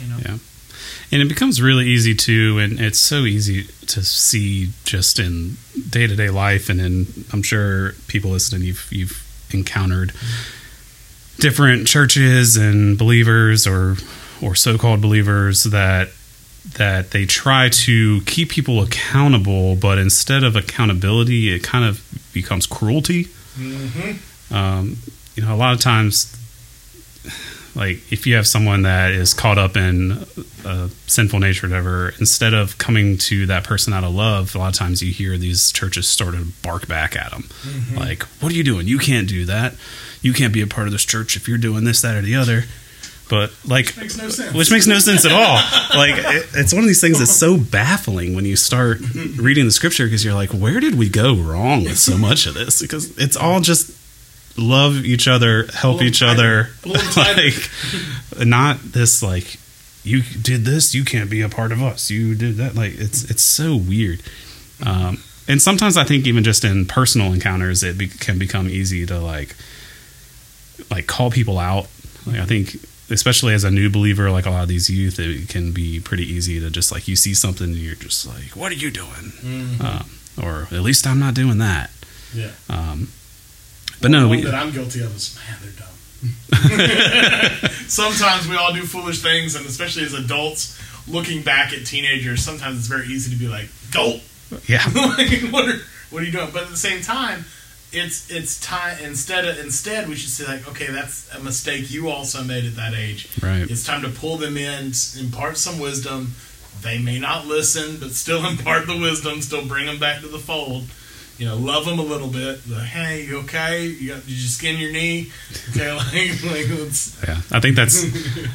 You 0.00 0.08
know? 0.08 0.18
Yeah. 0.18 0.38
And 1.10 1.22
it 1.22 1.28
becomes 1.28 1.62
really 1.62 1.86
easy 1.86 2.14
to, 2.14 2.58
and 2.58 2.80
it's 2.80 2.98
so 2.98 3.24
easy 3.24 3.64
to 3.86 4.02
see 4.02 4.70
just 4.84 5.18
in 5.18 5.56
day 5.88 6.06
to 6.06 6.16
day 6.16 6.30
life, 6.30 6.68
and 6.68 6.80
in 6.80 7.06
I'm 7.32 7.42
sure 7.42 7.92
people 8.08 8.30
listening, 8.30 8.62
you've 8.62 8.88
you've 8.90 9.22
encountered 9.52 10.12
different 11.38 11.86
churches 11.86 12.56
and 12.56 12.98
believers 12.98 13.66
or 13.66 13.96
or 14.42 14.54
so 14.54 14.76
called 14.76 15.00
believers 15.00 15.64
that 15.64 16.08
that 16.76 17.10
they 17.10 17.26
try 17.26 17.68
to 17.68 18.22
keep 18.22 18.50
people 18.50 18.82
accountable, 18.82 19.76
but 19.76 19.98
instead 19.98 20.42
of 20.42 20.56
accountability, 20.56 21.54
it 21.54 21.62
kind 21.62 21.84
of 21.84 22.02
becomes 22.32 22.66
cruelty. 22.66 23.24
Mm-hmm. 23.56 24.12
Um, 24.54 24.96
you 25.36 25.42
know, 25.42 25.54
a 25.54 25.56
lot 25.56 25.74
of 25.74 25.80
times, 25.80 26.30
like 27.74 28.12
if 28.12 28.26
you 28.26 28.36
have 28.36 28.46
someone 28.46 28.82
that 28.82 29.10
is 29.10 29.34
caught 29.34 29.58
up 29.58 29.76
in 29.76 30.24
a 30.64 30.88
sinful 31.06 31.40
nature, 31.40 31.66
or 31.66 31.70
whatever, 31.70 32.12
instead 32.20 32.54
of 32.54 32.78
coming 32.78 33.18
to 33.18 33.46
that 33.46 33.64
person 33.64 33.92
out 33.92 34.04
of 34.04 34.14
love, 34.14 34.54
a 34.54 34.58
lot 34.58 34.68
of 34.68 34.74
times 34.74 35.02
you 35.02 35.12
hear 35.12 35.36
these 35.36 35.72
churches 35.72 36.06
sort 36.06 36.34
of 36.34 36.62
bark 36.62 36.86
back 36.86 37.16
at 37.16 37.30
them, 37.32 37.42
Mm-hmm. 37.42 37.98
like, 37.98 38.22
"What 38.40 38.52
are 38.52 38.54
you 38.54 38.62
doing? 38.64 38.86
You 38.86 38.98
can't 38.98 39.28
do 39.28 39.44
that. 39.46 39.74
You 40.22 40.32
can't 40.32 40.52
be 40.54 40.62
a 40.62 40.66
part 40.68 40.86
of 40.86 40.92
this 40.92 41.04
church 41.04 41.36
if 41.36 41.48
you're 41.48 41.58
doing 41.58 41.84
this, 41.84 42.00
that, 42.02 42.14
or 42.16 42.22
the 42.22 42.36
other." 42.36 42.64
But 43.30 43.52
like, 43.66 43.96
Makes 43.96 44.18
no 44.18 44.28
sense. 44.28 44.54
which 44.54 44.70
makes 44.70 44.86
no 44.86 44.98
sense 44.98 45.24
at 45.24 45.32
all. 45.32 45.58
Like 45.96 46.14
it, 46.18 46.46
it's 46.54 46.72
one 46.74 46.82
of 46.82 46.88
these 46.88 47.00
things 47.00 47.18
that's 47.20 47.30
so 47.34 47.56
baffling 47.56 48.34
when 48.34 48.44
you 48.44 48.54
start 48.56 48.98
reading 49.36 49.64
the 49.64 49.70
scripture 49.70 50.04
because 50.04 50.24
you're 50.24 50.34
like, 50.34 50.50
where 50.50 50.78
did 50.80 50.96
we 50.96 51.08
go 51.08 51.34
wrong 51.36 51.84
with 51.84 51.98
so 51.98 52.18
much 52.18 52.46
of 52.46 52.54
this? 52.54 52.82
Because 52.82 53.16
it's 53.16 53.36
all 53.36 53.60
just 53.60 53.92
love 54.56 55.04
each 55.04 55.26
other, 55.28 55.66
help 55.74 56.02
each 56.02 56.22
other, 56.22 56.68
Pull 56.82 56.96
'em 56.98 57.06
tighter. 57.12 57.42
like 58.36 58.46
not 58.46 58.78
this 58.82 59.22
like 59.22 59.58
you 60.04 60.22
did 60.22 60.64
this, 60.64 60.94
you 60.94 61.04
can't 61.04 61.30
be 61.30 61.40
a 61.40 61.48
part 61.48 61.72
of 61.72 61.82
us. 61.82 62.10
You 62.10 62.34
did 62.34 62.56
that. 62.56 62.74
Like 62.74 62.92
it's 62.98 63.24
it's 63.30 63.42
so 63.42 63.74
weird. 63.76 64.22
Um, 64.84 65.22
and 65.48 65.60
sometimes 65.62 65.96
I 65.96 66.04
think 66.04 66.26
even 66.26 66.44
just 66.44 66.64
in 66.64 66.86
personal 66.86 67.32
encounters, 67.32 67.82
it 67.82 67.96
be, 67.98 68.08
can 68.08 68.38
become 68.38 68.68
easy 68.68 69.06
to 69.06 69.18
like 69.18 69.54
like 70.90 71.06
call 71.06 71.30
people 71.30 71.58
out. 71.58 71.86
Like 72.26 72.38
I 72.40 72.46
think 72.46 72.76
especially 73.10 73.52
as 73.54 73.64
a 73.64 73.70
new 73.70 73.90
believer, 73.90 74.30
like 74.30 74.46
a 74.46 74.50
lot 74.50 74.62
of 74.62 74.68
these 74.68 74.88
youth, 74.90 75.18
it 75.18 75.48
can 75.48 75.72
be 75.72 76.00
pretty 76.00 76.24
easy 76.24 76.58
to 76.60 76.70
just 76.70 76.90
like 76.92 77.06
you 77.08 77.16
see 77.16 77.34
something 77.34 77.66
and 77.68 77.76
you're 77.76 77.94
just 77.94 78.26
like, 78.26 78.56
"What 78.56 78.72
are 78.72 78.76
you 78.76 78.90
doing?" 78.90 79.32
Mhm. 79.44 79.80
Um, 79.84 80.10
or 80.42 80.68
at 80.70 80.80
least 80.82 81.06
I'm 81.06 81.18
not 81.20 81.34
doing 81.34 81.58
that. 81.58 81.90
Yeah. 82.34 82.50
Um, 82.68 83.08
but 84.04 84.10
no, 84.10 84.28
One 84.28 84.38
we 84.38 84.44
that 84.44 84.54
I'm 84.54 84.70
guilty 84.70 85.00
of 85.00 85.16
is 85.16 85.38
man, 85.48 85.58
they're 85.62 85.72
dumb. 85.72 87.70
sometimes 87.88 88.46
we 88.46 88.56
all 88.56 88.72
do 88.74 88.82
foolish 88.82 89.22
things, 89.22 89.54
and 89.54 89.64
especially 89.66 90.04
as 90.04 90.12
adults, 90.12 90.78
looking 91.08 91.42
back 91.42 91.72
at 91.72 91.86
teenagers, 91.86 92.42
sometimes 92.42 92.78
it's 92.78 92.86
very 92.86 93.06
easy 93.06 93.32
to 93.32 93.38
be 93.38 93.48
like, 93.48 93.68
"Go, 93.90 94.20
yeah 94.66 94.84
like, 94.94 95.50
what 95.50 95.68
are 95.68 95.78
what 96.10 96.22
are 96.22 96.26
you 96.26 96.32
doing?" 96.32 96.50
But 96.52 96.64
at 96.64 96.68
the 96.68 96.76
same 96.76 97.00
time, 97.00 97.46
it's 97.92 98.30
it's 98.30 98.60
time 98.60 98.98
instead 99.02 99.46
of 99.46 99.58
instead 99.58 100.06
we 100.06 100.16
should 100.16 100.30
say 100.30 100.46
like, 100.46 100.68
"Okay, 100.68 100.86
that's 100.86 101.32
a 101.34 101.40
mistake 101.40 101.90
you 101.90 102.10
also 102.10 102.42
made 102.44 102.66
at 102.66 102.76
that 102.76 102.92
age." 102.92 103.28
right 103.42 103.70
It's 103.70 103.84
time 103.84 104.02
to 104.02 104.10
pull 104.10 104.36
them 104.36 104.58
in, 104.58 104.92
impart 105.18 105.56
some 105.56 105.78
wisdom. 105.78 106.34
They 106.82 106.98
may 106.98 107.18
not 107.18 107.46
listen, 107.46 107.96
but 107.98 108.10
still 108.10 108.44
impart 108.52 108.86
the 108.86 108.98
wisdom. 108.98 109.40
Still 109.40 109.66
bring 109.66 109.86
them 109.86 109.98
back 109.98 110.20
to 110.20 110.28
the 110.28 110.38
fold. 110.38 110.84
You 111.38 111.46
know, 111.46 111.56
love 111.56 111.84
them 111.84 111.98
a 111.98 112.02
little 112.02 112.28
bit. 112.28 112.62
The, 112.64 112.80
hey, 112.80 113.24
you 113.24 113.38
okay? 113.40 113.86
You 113.86 114.14
got, 114.14 114.20
did 114.20 114.30
you 114.30 114.48
skin 114.48 114.78
your 114.78 114.92
knee? 114.92 115.32
Okay, 115.70 115.92
like, 115.92 116.42
like 116.44 116.66
it's, 116.68 117.20
Yeah, 117.26 117.40
I 117.50 117.60
think 117.60 117.76
that's 117.76 118.04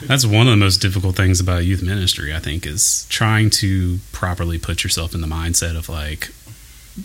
that's 0.07 0.25
one 0.25 0.47
of 0.47 0.51
the 0.51 0.57
most 0.57 0.77
difficult 0.77 1.15
things 1.15 1.39
about 1.39 1.65
youth 1.65 1.81
ministry. 1.83 2.33
I 2.33 2.39
think 2.39 2.65
is 2.65 3.05
trying 3.09 3.49
to 3.51 3.99
properly 4.11 4.57
put 4.57 4.83
yourself 4.83 5.13
in 5.13 5.21
the 5.21 5.27
mindset 5.27 5.77
of 5.77 5.89
like 5.89 6.31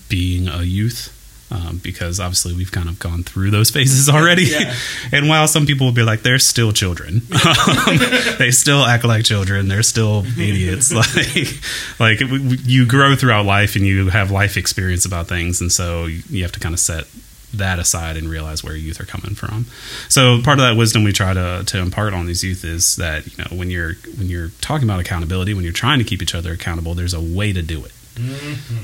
being 0.09 0.49
a 0.49 0.63
youth, 0.63 1.14
um, 1.55 1.81
because 1.83 2.19
obviously 2.19 2.53
we've 2.53 2.73
kind 2.73 2.89
of 2.89 2.99
gone 2.99 3.23
through 3.23 3.51
those 3.51 3.71
phases 3.71 4.09
already. 4.09 4.45
Yeah. 4.45 4.75
and 5.13 5.29
while 5.29 5.47
some 5.47 5.67
people 5.67 5.87
will 5.87 5.95
be 5.95 6.03
like 6.03 6.23
they're 6.23 6.39
still 6.39 6.73
children, 6.73 7.23
um, 7.87 7.99
they 8.39 8.51
still 8.51 8.85
act 8.85 9.05
like 9.05 9.25
children. 9.25 9.69
They're 9.69 9.83
still 9.83 10.25
idiots. 10.39 10.93
like 11.99 12.21
like 12.21 12.21
you 12.67 12.87
grow 12.87 13.15
throughout 13.15 13.47
life 13.47 13.77
and 13.77 13.87
you 13.87 14.09
have 14.09 14.31
life 14.31 14.57
experience 14.57 15.05
about 15.05 15.29
things, 15.29 15.61
and 15.61 15.71
so 15.71 16.07
you 16.07 16.23
you 16.29 16.43
have 16.43 16.53
to 16.53 16.61
kind 16.61 16.75
of 16.75 16.81
set 16.81 17.05
that 17.53 17.79
aside 17.79 18.17
and 18.17 18.29
realize 18.29 18.65
where 18.65 18.75
youth 18.75 19.01
are 19.01 19.05
coming 19.05 19.37
from. 19.37 19.67
So 20.09 20.43
part 20.43 20.59
of 20.59 20.65
that 20.65 20.77
wisdom 20.77 21.05
we 21.05 21.13
try 21.13 21.35
to 21.35 21.63
to 21.65 21.79
impart 21.79 22.15
on 22.15 22.27
these 22.27 22.43
youth 22.43 22.65
is 22.65 22.97
that 22.97 23.27
you 23.27 23.45
know 23.45 23.57
when 23.57 23.71
you're 23.71 23.95
when 24.19 24.27
you're 24.27 24.49
talking 24.61 24.89
about 24.89 24.99
accountability, 24.99 25.55
when 25.55 25.63
you're 25.63 25.73
trying 25.73 26.01
to 26.01 26.05
keep 26.05 26.21
each 26.21 26.35
other 26.35 26.53
accountable, 26.53 26.95
there's 26.95 27.15
a 27.15 27.21
way 27.21 27.53
to 27.53 27.63
do 27.63 27.85
it. 27.85 27.93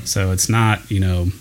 So 0.05 0.31
it's 0.31 0.49
not 0.49 0.89
you 0.89 0.99
know 0.99 1.31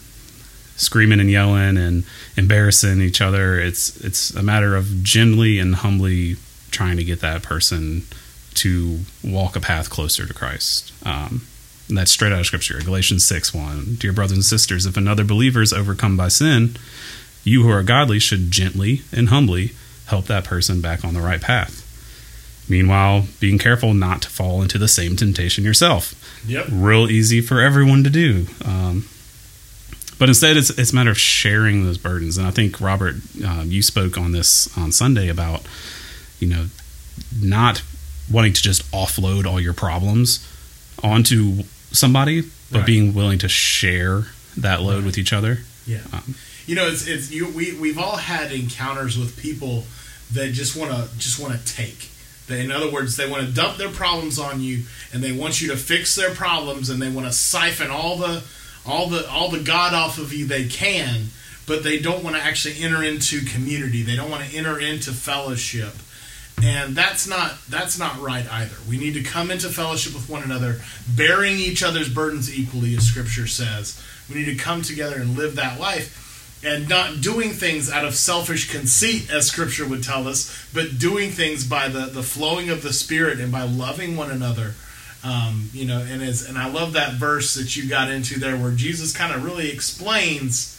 screaming 0.81 1.21
and 1.21 1.31
yelling 1.31 1.77
and 1.77 2.05
embarrassing 2.37 3.01
each 3.01 3.21
other. 3.21 3.61
It's 3.61 3.97
it's 4.01 4.35
a 4.35 4.43
matter 4.43 4.75
of 4.75 5.03
gently 5.03 5.59
and 5.59 5.77
humbly 5.77 6.37
trying 6.71 6.97
to 6.97 7.05
get 7.05 7.21
that 7.21 7.43
person 7.43 8.05
to 8.55 9.01
walk 9.23 9.57
a 9.57 9.61
path 9.61 9.91
closer 9.91 10.27
to 10.27 10.35
Christ. 10.35 10.93
Um, 11.05 11.43
and 11.89 11.99
that's 11.99 12.11
straight 12.11 12.33
out 12.33 12.41
of 12.41 12.47
Scripture, 12.47 12.81
Galatians 12.81 13.25
six 13.25 13.53
one. 13.55 13.97
Dear 13.99 14.13
brothers 14.13 14.37
and 14.37 14.45
sisters, 14.45 14.87
if 14.87 14.97
another 14.97 15.25
believer 15.25 15.63
is 15.63 15.73
overcome 15.73 16.17
by 16.17 16.29
sin, 16.29 16.77
you 17.45 17.63
who 17.63 17.71
are 17.71 17.83
godly 17.83 18.19
should 18.19 18.51
gently 18.51 19.03
and 19.13 19.29
humbly 19.29 19.73
help 20.07 20.27
that 20.27 20.45
person 20.45 20.81
back 20.81 21.05
on 21.05 21.15
the 21.15 21.21
right 21.21 21.41
path. 21.41 21.87
Meanwhile, 22.69 23.27
being 23.41 23.59
careful 23.59 23.95
not 23.95 24.23
to 24.23 24.29
fall 24.29 24.63
into 24.63 24.79
the 24.79 24.87
same 24.87 25.17
temptation 25.17 25.65
yourself 25.65 26.15
yep. 26.47 26.67
real 26.71 27.11
easy 27.11 27.41
for 27.41 27.61
everyone 27.61 28.05
to 28.05 28.11
do. 28.11 28.47
Um, 28.65 29.09
but 30.21 30.29
instead, 30.29 30.57
it's 30.57 30.71
it's 30.71 30.93
a 30.93 30.95
matter 30.95 31.11
of 31.11 31.19
sharing 31.19 31.85
those 31.85 31.99
burdens. 31.99 32.39
And 32.39 32.47
I 32.47 32.53
think 32.53 32.81
Robert, 32.81 33.17
um, 33.45 33.71
you 33.73 33.83
spoke 33.83 34.17
on 34.17 34.31
this 34.31 34.69
on 34.79 34.93
Sunday 34.93 35.29
about 35.29 35.63
you 36.39 36.47
know 36.47 36.67
not 37.41 37.83
wanting 38.31 38.53
to 38.53 38.63
just 38.63 38.89
offload 38.93 39.47
all 39.47 39.61
your 39.61 39.73
problems 39.75 40.47
onto 41.03 41.65
somebody, 41.91 42.43
but 42.71 42.79
Right. 42.79 42.87
being 42.87 43.15
willing 43.15 43.39
to 43.41 43.49
share 43.49 44.27
that 44.57 44.83
load 44.83 44.97
Right. 44.99 45.05
with 45.07 45.19
each 45.19 45.33
other. 45.33 45.65
Yeah. 45.87 46.01
Um, 46.13 46.35
You 46.67 46.77
know, 46.77 46.87
it's 46.87 47.07
it's 47.07 47.31
you. 47.33 47.49
We 47.49 47.73
we've 47.73 47.99
all 47.99 48.17
had 48.17 48.53
encounters 48.53 49.19
with 49.19 49.37
people 49.37 49.87
that 50.33 50.53
just 50.53 50.77
want 50.77 50.93
to 50.93 51.09
just 51.19 51.39
want 51.41 51.53
to 51.59 51.75
take. 51.75 52.11
They, 52.47 52.61
in 52.65 52.71
other 52.71 52.91
words, 52.91 53.17
they 53.17 53.29
want 53.29 53.47
to 53.47 53.53
dump 53.53 53.79
their 53.79 53.89
problems 53.89 54.39
on 54.39 54.61
you, 54.61 54.83
and 55.13 55.23
they 55.25 55.33
want 55.33 55.61
you 55.61 55.69
to 55.69 55.77
fix 55.77 56.15
their 56.15 56.35
problems, 56.35 56.91
and 56.91 57.01
they 57.01 57.09
want 57.09 57.27
to 57.27 57.33
siphon 57.33 57.91
all 57.91 58.17
the 58.19 58.43
all 58.87 59.09
the 59.09 59.29
all 59.29 59.51
the 59.51 59.61
God 59.61 59.95
off 59.95 60.19
of 60.19 60.33
you 60.33 60.47
they 60.47 60.67
can, 60.67 61.27
but 61.67 61.85
they 61.85 61.99
don't 61.99 62.25
want 62.25 62.37
to 62.37 62.43
actually 62.43 62.83
enter 62.83 63.03
into 63.03 63.45
community. 63.45 64.03
They 64.03 64.17
don't 64.17 64.31
want 64.31 64.45
to 64.45 64.57
enter 64.57 64.79
into 64.79 65.13
fellowship. 65.13 65.95
And 66.63 66.95
that's 66.95 67.27
not 67.27 67.55
that's 67.69 67.99
not 67.99 68.21
right 68.21 68.47
either. 68.51 68.77
We 68.89 68.99
need 68.99 69.15
to 69.15 69.23
come 69.23 69.51
into 69.51 69.69
fellowship 69.69 70.15
with 70.15 70.29
one 70.29 70.43
another, 70.43 70.81
bearing 71.09 71.57
each 71.57 71.83
other's 71.83 72.13
burdens 72.13 72.55
equally, 72.55 72.95
as 72.97 73.05
Scripture 73.05 73.47
says. 73.47 74.03
We 74.29 74.37
need 74.37 74.47
to 74.47 74.57
come 74.57 74.83
together 74.83 75.17
and 75.17 75.37
live 75.37 75.57
that 75.57 75.81
life, 75.81 76.61
and 76.63 76.89
not 76.89 77.21
doing 77.21 77.51
things 77.51 77.91
out 77.91 78.05
of 78.05 78.15
selfish 78.15 78.71
conceit, 78.71 79.31
as 79.33 79.47
Scripture 79.47 79.89
would 79.89 80.05
tell 80.05 80.29
us, 80.29 80.69
but 80.75 80.99
doing 80.99 81.31
things 81.31 81.65
by 81.65 81.89
the 81.89 82.07
the 82.07 82.23
flowing 82.23 82.69
of 82.69 82.83
the 82.83 82.93
Spirit 82.93 83.41
and 83.41 83.51
by 83.51 83.63
loving 83.63 84.17
one 84.17 84.31
another. 84.31 84.75
Um, 85.23 85.69
you 85.75 85.85
know, 85.87 85.99
and 86.01 86.23
as 86.23 86.49
and 86.49 86.57
I 86.57 86.69
love 86.69 86.95
that 86.95 87.13
verse 87.15 87.55
that 87.55 87.77
you 87.77 87.89
got 87.89 88.11
into 88.11 88.39
there, 88.41 88.57
where 88.57 88.73
Jesus 88.73 89.15
kind 89.17 89.35
of 89.35 89.45
really 89.45 89.71
explains 89.71 90.77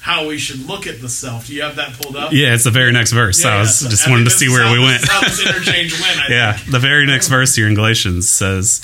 how 0.00 0.26
we 0.28 0.36
should 0.36 0.66
look 0.66 0.86
at 0.86 1.00
the 1.00 1.08
self. 1.08 1.46
Do 1.46 1.54
you 1.54 1.62
have 1.62 1.76
that 1.76 1.92
pulled 1.94 2.16
up? 2.16 2.32
yeah, 2.32 2.54
it's 2.54 2.64
the 2.64 2.70
very 2.70 2.92
next 2.92 3.12
verse. 3.12 3.44
I 3.44 3.58
was 3.60 3.78
so- 3.78 3.88
just 3.88 4.06
I 4.06 4.10
wanted 4.10 4.24
to 4.24 4.30
see 4.30 4.48
where 4.48 4.70
we 4.72 4.78
went. 4.82 5.02
is 5.02 5.08
how 5.08 5.20
this 5.20 5.40
interchange 5.46 5.92
went. 6.00 6.20
Yeah, 6.28 6.54
think. 6.54 6.72
the 6.72 6.78
very 6.80 7.06
next 7.06 7.28
verse 7.28 7.54
here 7.54 7.68
in 7.68 7.74
Galatians 7.74 8.28
says, 8.28 8.82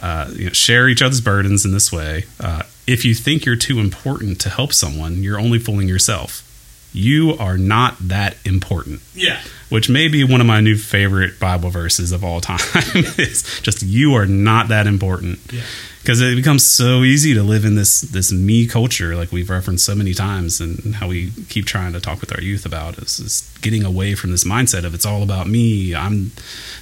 uh, 0.00 0.30
you 0.34 0.46
know, 0.46 0.52
"Share 0.52 0.88
each 0.88 1.02
other's 1.02 1.20
burdens 1.20 1.64
in 1.64 1.72
this 1.72 1.90
way. 1.92 2.24
Uh, 2.38 2.62
if 2.86 3.04
you 3.04 3.14
think 3.14 3.44
you're 3.44 3.56
too 3.56 3.80
important 3.80 4.40
to 4.42 4.48
help 4.50 4.72
someone, 4.72 5.22
you're 5.22 5.38
only 5.40 5.58
fooling 5.58 5.88
yourself. 5.88 6.48
You 6.92 7.34
are 7.38 7.56
not 7.56 7.96
that 8.00 8.36
important. 8.44 9.00
Yeah. 9.14 9.40
Which 9.70 9.88
may 9.88 10.08
be 10.08 10.24
one 10.24 10.40
of 10.40 10.46
my 10.46 10.60
new 10.60 10.76
favorite 10.76 11.40
Bible 11.40 11.70
verses 11.70 12.12
of 12.12 12.22
all 12.24 12.40
time. 12.42 12.58
it's 12.84 13.60
just 13.62 13.82
you 13.82 14.14
are 14.14 14.26
not 14.26 14.68
that 14.68 14.86
important. 14.86 15.38
Yeah. 15.52 15.62
Because 16.02 16.20
it 16.20 16.34
becomes 16.34 16.66
so 16.66 17.04
easy 17.04 17.32
to 17.34 17.44
live 17.44 17.64
in 17.64 17.76
this 17.76 18.00
this 18.00 18.32
me 18.32 18.66
culture, 18.66 19.14
like 19.14 19.30
we've 19.30 19.48
referenced 19.48 19.84
so 19.86 19.94
many 19.94 20.12
times, 20.14 20.60
and 20.60 20.96
how 20.96 21.06
we 21.06 21.30
keep 21.48 21.64
trying 21.64 21.92
to 21.92 22.00
talk 22.00 22.20
with 22.20 22.34
our 22.34 22.40
youth 22.42 22.66
about 22.66 22.98
is, 22.98 23.20
is 23.20 23.48
getting 23.62 23.84
away 23.84 24.16
from 24.16 24.32
this 24.32 24.42
mindset 24.42 24.82
of 24.84 24.94
it's 24.94 25.06
all 25.06 25.22
about 25.22 25.46
me. 25.46 25.94
I'm. 25.94 26.32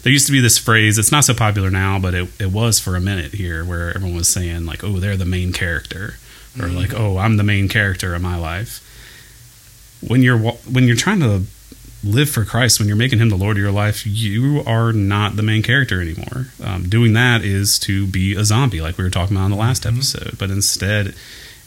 There 0.03 0.11
used 0.13 0.25
to 0.29 0.33
be 0.33 0.41
this 0.41 0.57
phrase. 0.57 0.97
It's 0.97 1.13
not 1.13 1.25
so 1.27 1.35
popular 1.35 1.69
now, 1.71 1.99
but 1.99 2.15
it, 2.15 2.31
it 2.41 2.51
was 2.51 2.81
for 2.81 2.97
a 2.97 3.01
minute 3.01 3.33
here, 3.35 3.63
where 3.63 3.95
everyone 3.95 4.17
was 4.17 4.27
saying 4.29 4.65
like, 4.65 4.83
"Oh, 4.83 4.99
they're 4.99 5.19
the 5.19 5.27
main 5.27 5.53
character," 5.53 6.15
or 6.59 6.65
Mm-hmm. 6.65 6.77
like, 6.77 6.95
"Oh, 6.95 7.19
I'm 7.19 7.37
the 7.37 7.45
main 7.45 7.69
character 7.69 8.15
of 8.15 8.23
my 8.23 8.37
life." 8.39 8.81
When 10.07 10.23
you're 10.23 10.39
when 10.39 10.85
you're 10.85 10.97
trying 10.97 11.21
to 11.21 11.45
live 12.03 12.31
for 12.31 12.45
Christ, 12.45 12.79
when 12.79 12.89
you're 12.89 12.97
making 12.97 13.19
Him 13.19 13.29
the 13.29 13.37
Lord 13.37 13.57
of 13.57 13.63
your 13.63 13.73
life, 13.73 14.07
you 14.07 14.63
are 14.67 14.93
not 14.93 15.37
the 15.37 15.43
main 15.43 15.63
character 15.63 16.01
anymore. 16.01 16.47
Um, 16.63 16.89
doing 16.89 17.13
that 17.15 17.43
is 17.43 17.79
to 17.81 18.07
be 18.07 18.35
a 18.35 18.45
zombie, 18.45 18.81
like 18.81 18.97
we 18.97 19.05
were 19.05 19.11
talking 19.11 19.37
about 19.37 19.47
in 19.47 19.51
the 19.51 19.57
last 19.57 19.87
episode. 19.87 20.39
But 20.39 20.51
instead, 20.51 21.15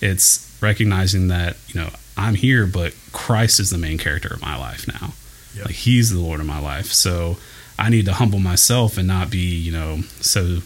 it's 0.02 0.58
recognizing 0.62 1.28
that 1.28 1.58
you 1.68 1.80
know 1.80 1.90
I'm 2.18 2.36
here, 2.36 2.66
but 2.66 2.96
Christ 3.12 3.60
is 3.60 3.70
the 3.70 3.78
main 3.78 3.98
character 3.98 4.34
of 4.34 4.42
my 4.42 4.58
life 4.58 4.88
now. 4.88 5.14
Yep. 5.56 5.66
Like 5.66 5.76
He's 5.76 6.12
the 6.12 6.20
Lord 6.20 6.40
of 6.40 6.46
my 6.46 6.60
life, 6.60 6.88
so 6.88 7.38
I 7.78 7.90
need 7.90 8.06
to 8.06 8.14
humble 8.14 8.40
myself 8.40 8.98
and 8.98 9.08
not 9.08 9.30
be 9.30 9.56
you 9.56 9.72
know 9.72 10.02
so 10.22 10.60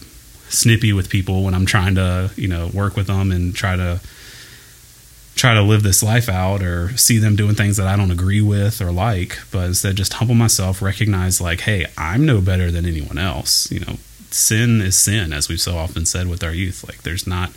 snippy 0.48 0.94
with 0.94 1.10
people 1.10 1.44
when 1.44 1.54
I'm 1.54 1.66
trying 1.66 1.94
to 1.96 2.30
you 2.36 2.48
know 2.48 2.70
work 2.72 2.96
with 2.96 3.08
them 3.08 3.30
and 3.30 3.54
try 3.54 3.76
to 3.76 4.00
try 5.38 5.54
to 5.54 5.62
live 5.62 5.84
this 5.84 6.02
life 6.02 6.28
out 6.28 6.62
or 6.62 6.96
see 6.96 7.16
them 7.18 7.36
doing 7.36 7.54
things 7.54 7.76
that 7.76 7.86
I 7.86 7.96
don't 7.96 8.10
agree 8.10 8.40
with 8.40 8.82
or 8.82 8.90
like, 8.90 9.38
but 9.52 9.66
instead 9.66 9.96
just 9.96 10.14
humble 10.14 10.34
myself, 10.34 10.82
recognize 10.82 11.40
like, 11.40 11.60
hey, 11.60 11.86
I'm 11.96 12.26
no 12.26 12.40
better 12.40 12.72
than 12.72 12.84
anyone 12.84 13.18
else. 13.18 13.70
You 13.70 13.80
know, 13.80 13.98
sin 14.30 14.80
is 14.80 14.98
sin, 14.98 15.32
as 15.32 15.48
we've 15.48 15.60
so 15.60 15.76
often 15.76 16.06
said 16.06 16.28
with 16.28 16.42
our 16.42 16.52
youth. 16.52 16.84
Like, 16.86 17.02
there's 17.02 17.26
not 17.26 17.52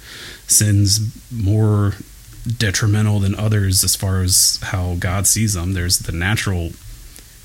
sins 0.46 1.00
more 1.32 1.94
detrimental 2.58 3.20
than 3.20 3.34
others 3.36 3.84
as 3.84 3.96
far 3.96 4.22
as 4.22 4.60
how 4.62 4.96
God 5.00 5.26
sees 5.26 5.56
them. 5.56 5.74
There's 5.74 6.00
the 6.00 6.12
natural 6.12 6.72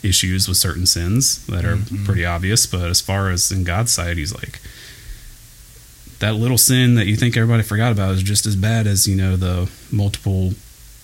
issues 0.03 0.49
with 0.49 0.59
certain 0.59 0.87
sins 0.87 1.45
that 1.47 1.65
are 1.65 1.77
mm-hmm. 1.77 2.05
pretty 2.05 2.27
obvious, 2.27 2.67
but 2.67 2.91
as 2.91 3.01
far 3.01 3.31
as 3.31 3.51
in 3.51 3.65
God's 3.65 3.93
sight, 3.93 4.19
He's 4.19 4.35
like, 4.35 4.61
that 6.21 6.35
little 6.35 6.59
sin 6.59 6.95
that 6.95 7.07
you 7.07 7.17
think 7.17 7.37
everybody 7.37 7.63
forgot 7.63 7.93
about 7.93 8.13
is 8.13 8.23
just 8.23 8.47
as 8.47 8.57
bad 8.57 8.87
as 8.87 9.07
you 9.07 9.17
know 9.17 9.37
the 9.37 9.71
multiple 9.91 10.55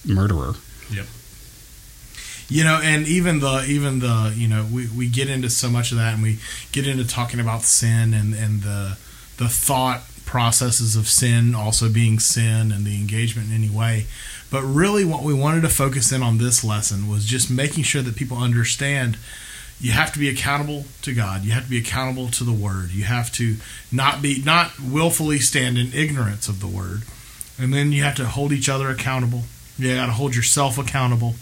murderer. 0.06 0.54
Yep. 0.90 1.06
You 2.48 2.64
know, 2.64 2.80
and 2.82 3.06
even 3.06 3.40
the 3.40 3.64
even 3.68 4.00
the 4.00 4.34
you 4.36 4.48
know 4.48 4.66
we, 4.70 4.88
we 4.88 5.08
get 5.08 5.28
into 5.28 5.50
so 5.50 5.70
much 5.70 5.92
of 5.92 5.98
that, 5.98 6.14
and 6.14 6.22
we 6.22 6.38
get 6.72 6.86
into 6.86 7.06
talking 7.06 7.40
about 7.40 7.62
sin 7.62 8.14
and 8.14 8.34
and 8.34 8.62
the 8.62 8.98
the 9.38 9.48
thought 9.48 10.02
processes 10.24 10.96
of 10.96 11.08
sin 11.08 11.54
also 11.54 11.90
being 11.90 12.18
sin 12.18 12.72
and 12.72 12.84
the 12.84 12.96
engagement 12.96 13.48
in 13.48 13.54
any 13.54 13.68
way. 13.68 14.06
But 14.50 14.62
really, 14.62 15.04
what 15.04 15.22
we 15.22 15.34
wanted 15.34 15.62
to 15.62 15.68
focus 15.68 16.12
in 16.12 16.22
on 16.22 16.38
this 16.38 16.62
lesson 16.62 17.08
was 17.08 17.24
just 17.24 17.50
making 17.50 17.84
sure 17.84 18.02
that 18.02 18.16
people 18.16 18.36
understand 18.36 19.16
you 19.82 19.90
have 19.90 20.12
to 20.12 20.18
be 20.20 20.28
accountable 20.28 20.84
to 21.02 21.12
God. 21.12 21.44
You 21.44 21.50
have 21.50 21.64
to 21.64 21.70
be 21.70 21.78
accountable 21.78 22.28
to 22.28 22.44
the 22.44 22.52
Word. 22.52 22.92
You 22.92 23.02
have 23.02 23.32
to 23.32 23.56
not 23.90 24.22
be 24.22 24.40
not 24.40 24.78
willfully 24.78 25.40
stand 25.40 25.76
in 25.76 25.92
ignorance 25.92 26.48
of 26.48 26.60
the 26.60 26.68
Word, 26.68 27.02
and 27.58 27.74
then 27.74 27.90
you 27.90 28.04
have 28.04 28.14
to 28.16 28.26
hold 28.26 28.52
each 28.52 28.68
other 28.68 28.88
accountable. 28.88 29.42
You 29.76 29.96
got 29.96 30.06
to 30.06 30.12
hold 30.12 30.36
yourself 30.36 30.78
accountable, 30.78 31.34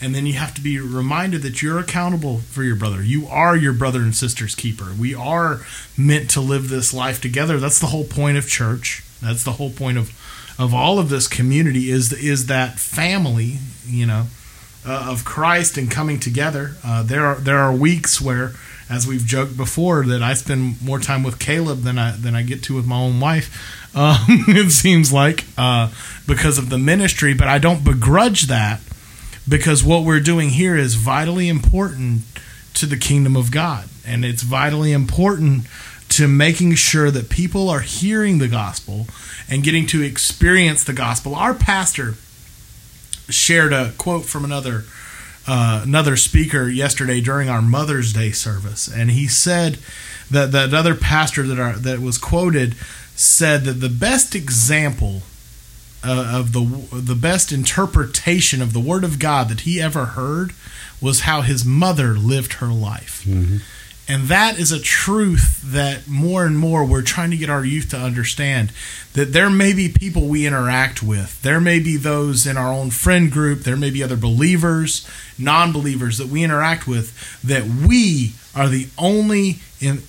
and 0.00 0.14
then 0.14 0.24
you 0.24 0.34
have 0.34 0.54
to 0.54 0.60
be 0.60 0.78
reminded 0.78 1.42
that 1.42 1.62
you're 1.62 1.80
accountable 1.80 2.38
for 2.38 2.62
your 2.62 2.76
brother. 2.76 3.02
You 3.02 3.26
are 3.26 3.56
your 3.56 3.72
brother 3.72 4.02
and 4.02 4.14
sister's 4.14 4.54
keeper. 4.54 4.92
We 4.98 5.12
are 5.12 5.62
meant 5.98 6.30
to 6.30 6.40
live 6.40 6.68
this 6.68 6.94
life 6.94 7.20
together. 7.20 7.58
That's 7.58 7.80
the 7.80 7.88
whole 7.88 8.04
point 8.04 8.38
of 8.38 8.48
church. 8.48 9.02
That's 9.20 9.42
the 9.42 9.52
whole 9.52 9.70
point 9.70 9.98
of 9.98 10.16
of 10.60 10.72
all 10.72 11.00
of 11.00 11.08
this 11.08 11.26
community 11.26 11.90
is 11.90 12.12
is 12.12 12.46
that 12.46 12.78
family. 12.78 13.56
You 13.84 14.06
know 14.06 14.26
uh, 14.86 15.08
of 15.10 15.24
Christ 15.24 15.76
and 15.76 15.90
coming 15.90 16.18
together. 16.18 16.76
Uh, 16.84 17.02
there 17.02 17.26
are 17.26 17.36
there 17.36 17.58
are 17.58 17.72
weeks 17.72 18.20
where, 18.20 18.52
as 18.88 19.06
we've 19.06 19.24
joked 19.24 19.56
before, 19.56 20.04
that 20.06 20.22
I 20.22 20.34
spend 20.34 20.82
more 20.82 20.98
time 20.98 21.22
with 21.22 21.38
Caleb 21.38 21.82
than 21.82 21.98
I 21.98 22.12
than 22.12 22.34
I 22.34 22.42
get 22.42 22.62
to 22.64 22.74
with 22.74 22.86
my 22.86 22.96
own 22.96 23.20
wife. 23.20 23.96
Um, 23.96 24.18
it 24.48 24.70
seems 24.70 25.12
like 25.12 25.44
uh, 25.58 25.90
because 26.26 26.58
of 26.58 26.70
the 26.70 26.78
ministry, 26.78 27.34
but 27.34 27.48
I 27.48 27.58
don't 27.58 27.84
begrudge 27.84 28.42
that 28.42 28.80
because 29.48 29.82
what 29.84 30.04
we're 30.04 30.20
doing 30.20 30.50
here 30.50 30.76
is 30.76 30.94
vitally 30.94 31.48
important 31.48 32.22
to 32.74 32.86
the 32.86 32.96
kingdom 32.96 33.36
of 33.36 33.50
God, 33.50 33.88
and 34.06 34.24
it's 34.24 34.42
vitally 34.42 34.92
important 34.92 35.66
to 36.10 36.26
making 36.26 36.74
sure 36.74 37.10
that 37.10 37.28
people 37.28 37.68
are 37.68 37.80
hearing 37.80 38.38
the 38.38 38.48
gospel 38.48 39.06
and 39.48 39.62
getting 39.62 39.86
to 39.86 40.02
experience 40.02 40.82
the 40.84 40.92
gospel. 40.92 41.34
Our 41.34 41.54
pastor 41.54 42.14
shared 43.30 43.72
a 43.72 43.92
quote 43.98 44.24
from 44.24 44.44
another 44.44 44.84
uh, 45.46 45.80
another 45.84 46.16
speaker 46.16 46.68
yesterday 46.68 47.20
during 47.20 47.48
our 47.48 47.62
Mother's 47.62 48.12
Day 48.12 48.30
service, 48.30 48.88
and 48.88 49.10
he 49.10 49.26
said 49.26 49.78
that 50.30 50.52
that 50.52 50.72
other 50.74 50.94
pastor 50.94 51.42
that 51.46 51.58
are, 51.58 51.72
that 51.72 52.00
was 52.00 52.18
quoted 52.18 52.74
said 53.16 53.64
that 53.64 53.74
the 53.74 53.88
best 53.88 54.34
example 54.34 55.22
uh, 56.04 56.32
of 56.34 56.52
the 56.52 56.64
the 56.92 57.14
best 57.14 57.52
interpretation 57.52 58.62
of 58.62 58.72
the 58.72 58.80
Word 58.80 59.04
of 59.04 59.18
God 59.18 59.48
that 59.48 59.60
he 59.60 59.80
ever 59.80 60.06
heard 60.06 60.52
was 61.00 61.20
how 61.20 61.40
his 61.40 61.64
mother 61.64 62.14
lived 62.14 62.54
her 62.54 62.68
life. 62.68 63.24
And 64.10 64.24
that 64.24 64.58
is 64.58 64.72
a 64.72 64.80
truth 64.80 65.62
that 65.64 66.08
more 66.08 66.44
and 66.44 66.58
more 66.58 66.84
we're 66.84 67.00
trying 67.00 67.30
to 67.30 67.36
get 67.36 67.48
our 67.48 67.64
youth 67.64 67.90
to 67.90 67.96
understand 67.96 68.72
that 69.12 69.32
there 69.32 69.48
may 69.48 69.72
be 69.72 69.88
people 69.88 70.26
we 70.26 70.46
interact 70.46 71.00
with. 71.00 71.40
There 71.42 71.60
may 71.60 71.78
be 71.78 71.96
those 71.96 72.44
in 72.44 72.56
our 72.56 72.72
own 72.72 72.90
friend 72.90 73.30
group. 73.30 73.60
There 73.60 73.76
may 73.76 73.90
be 73.90 74.02
other 74.02 74.16
believers, 74.16 75.06
non 75.38 75.70
believers 75.70 76.18
that 76.18 76.26
we 76.26 76.42
interact 76.42 76.88
with 76.88 77.16
that 77.44 77.66
we 77.66 78.32
are 78.52 78.68
the 78.68 78.88
only 78.98 79.60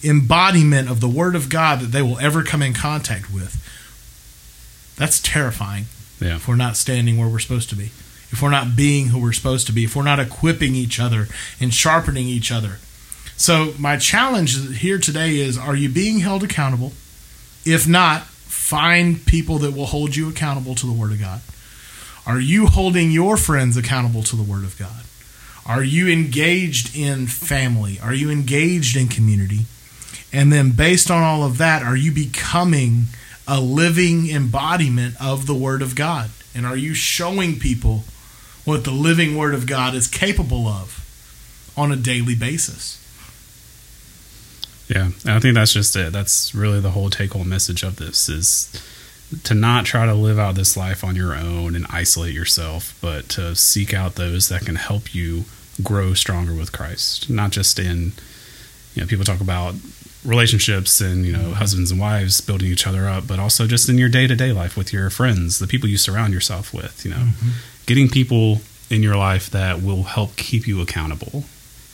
embodiment 0.03 0.89
of 0.89 0.99
the 0.99 1.07
Word 1.07 1.35
of 1.35 1.47
God 1.47 1.79
that 1.81 1.91
they 1.91 2.01
will 2.01 2.17
ever 2.17 2.41
come 2.41 2.63
in 2.63 2.73
contact 2.73 3.31
with. 3.31 3.61
That's 4.97 5.19
terrifying 5.19 5.85
Yeah. 6.19 6.37
if 6.37 6.47
we're 6.47 6.55
not 6.55 6.75
standing 6.75 7.17
where 7.17 7.27
we're 7.27 7.37
supposed 7.37 7.69
to 7.69 7.75
be, 7.75 7.91
if 8.31 8.41
we're 8.41 8.49
not 8.49 8.75
being 8.75 9.09
who 9.09 9.19
we're 9.19 9.31
supposed 9.31 9.67
to 9.67 9.73
be, 9.73 9.83
if 9.83 9.95
we're 9.95 10.01
not 10.01 10.19
equipping 10.19 10.73
each 10.73 10.99
other 10.99 11.27
and 11.59 11.71
sharpening 11.71 12.27
each 12.27 12.51
other. 12.51 12.79
So, 13.41 13.73
my 13.80 13.97
challenge 13.97 14.77
here 14.77 14.99
today 14.99 15.38
is 15.38 15.58
are 15.58 15.75
you 15.75 15.89
being 15.89 16.19
held 16.19 16.43
accountable? 16.43 16.91
If 17.65 17.88
not, 17.88 18.21
find 18.25 19.25
people 19.25 19.58
that 19.58 19.75
will 19.75 19.88
hold 19.88 20.15
you 20.15 20.30
accountable 20.30 20.75
to 20.75 20.86
the 20.86 20.93
Word 20.93 21.12
of 21.12 21.19
God. 21.19 21.41
Are 22.27 22.39
you 22.39 22.67
holding 22.67 23.10
your 23.10 23.38
friends 23.38 23.75
accountable 23.75 24.21
to 24.21 24.36
the 24.36 24.43
Word 24.43 24.63
of 24.63 24.77
God? 24.77 25.06
Are 25.65 25.84
you 25.84 26.08
engaged 26.08 26.95
in 26.95 27.25
family? 27.25 27.99
Are 27.99 28.13
you 28.13 28.30
engaged 28.30 28.95
in 28.95 29.08
community? 29.08 29.62
And 30.32 30.54
then, 30.54 30.73
based 30.73 31.10
on 31.10 31.23
all 31.23 31.43
of 31.43 31.58
that, 31.58 31.82
are 31.82 31.97
you 31.97 32.12
becoming 32.12 33.06
a 33.47 33.60
living 33.60 34.30
embodiment 34.30 35.15
of 35.19 35.47
the 35.47 35.56
Word 35.56 35.82
of 35.82 35.95
God? 35.95 36.30
And 36.54 36.63
are 36.63 36.77
you 36.77 36.93
showing 36.93 37.58
people 37.58 38.04
what 38.65 38.84
the 38.84 38.91
living 38.91 39.36
Word 39.36 39.56
of 39.56 39.65
God 39.65 39.95
is 39.95 40.06
capable 40.06 40.67
of 40.67 41.73
on 41.75 41.91
a 41.91 41.95
daily 41.95 42.36
basis? 42.36 43.00
Yeah, 44.91 45.12
and 45.23 45.32
I 45.32 45.39
think 45.39 45.56
that's 45.56 45.71
just 45.71 45.95
it. 45.95 46.12
That's 46.12 46.54
really 46.54 46.82
the 46.82 46.91
whole 46.91 47.10
take 47.10 47.32
home 47.32 47.47
message 47.47 47.82
of 47.82 47.95
this 47.95 48.27
is 48.27 48.69
to 49.43 49.54
not 49.54 49.86
try 49.86 50.06
to 50.06 50.13
live 50.13 50.38
out 50.38 50.56
this 50.56 50.75
life 50.75 51.01
on 51.04 51.15
your 51.15 51.34
own 51.34 51.75
and 51.75 51.86
isolate 51.89 52.34
yourself, 52.34 52.97
but 52.99 53.30
to 53.30 53.56
seek 53.56 53.93
out 53.93 54.15
those 54.15 54.49
that 54.49 54.65
can 54.65 54.75
help 54.75 55.15
you 55.15 55.45
grow 55.82 56.13
stronger 56.13 56.54
with 56.54 56.73
Christ. 56.73 57.30
Not 57.30 57.51
just 57.51 57.80
in 57.80 58.12
you 58.93 59.01
know, 59.01 59.08
people 59.08 59.23
talk 59.25 59.39
about 59.41 59.75
relationships 60.25 61.01
and, 61.01 61.25
you 61.25 61.32
know, 61.32 61.51
husbands 61.51 61.91
and 61.91 61.99
wives 61.99 62.41
building 62.41 62.69
each 62.69 62.86
other 62.86 63.08
up, 63.08 63.27
but 63.27 63.39
also 63.39 63.65
just 63.67 63.89
in 63.89 63.97
your 63.97 64.10
day-to-day 64.10 64.51
life 64.51 64.75
with 64.75 64.91
your 64.91 65.10
friends, 65.10 65.60
the 65.60 65.67
people 65.67 65.89
you 65.89 65.97
surround 65.97 66.34
yourself 66.34 66.73
with, 66.73 67.04
you 67.06 67.12
know. 67.12 67.17
Mm-hmm. 67.17 67.49
Getting 67.86 68.10
people 68.10 68.62
in 68.89 69.01
your 69.01 69.15
life 69.15 69.49
that 69.49 69.82
will 69.82 70.04
help 70.04 70.36
keep 70.36 70.67
you 70.67 70.82
accountable 70.82 71.45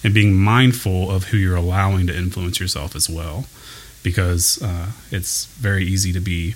and 0.03 0.13
being 0.13 0.36
mindful 0.36 1.10
of 1.12 1.25
who 1.25 1.38
you're 1.38 1.55
allowing 1.55 2.07
to 2.07 2.15
influence 2.15 2.60
yourself 2.60 2.95
as 2.95 3.10
well 3.10 3.45
because 4.03 4.62
uh, 4.62 4.88
it's 5.12 5.45
very 5.55 5.86
easy 5.86 6.13
to 6.13 6.19
be 6.19 6.55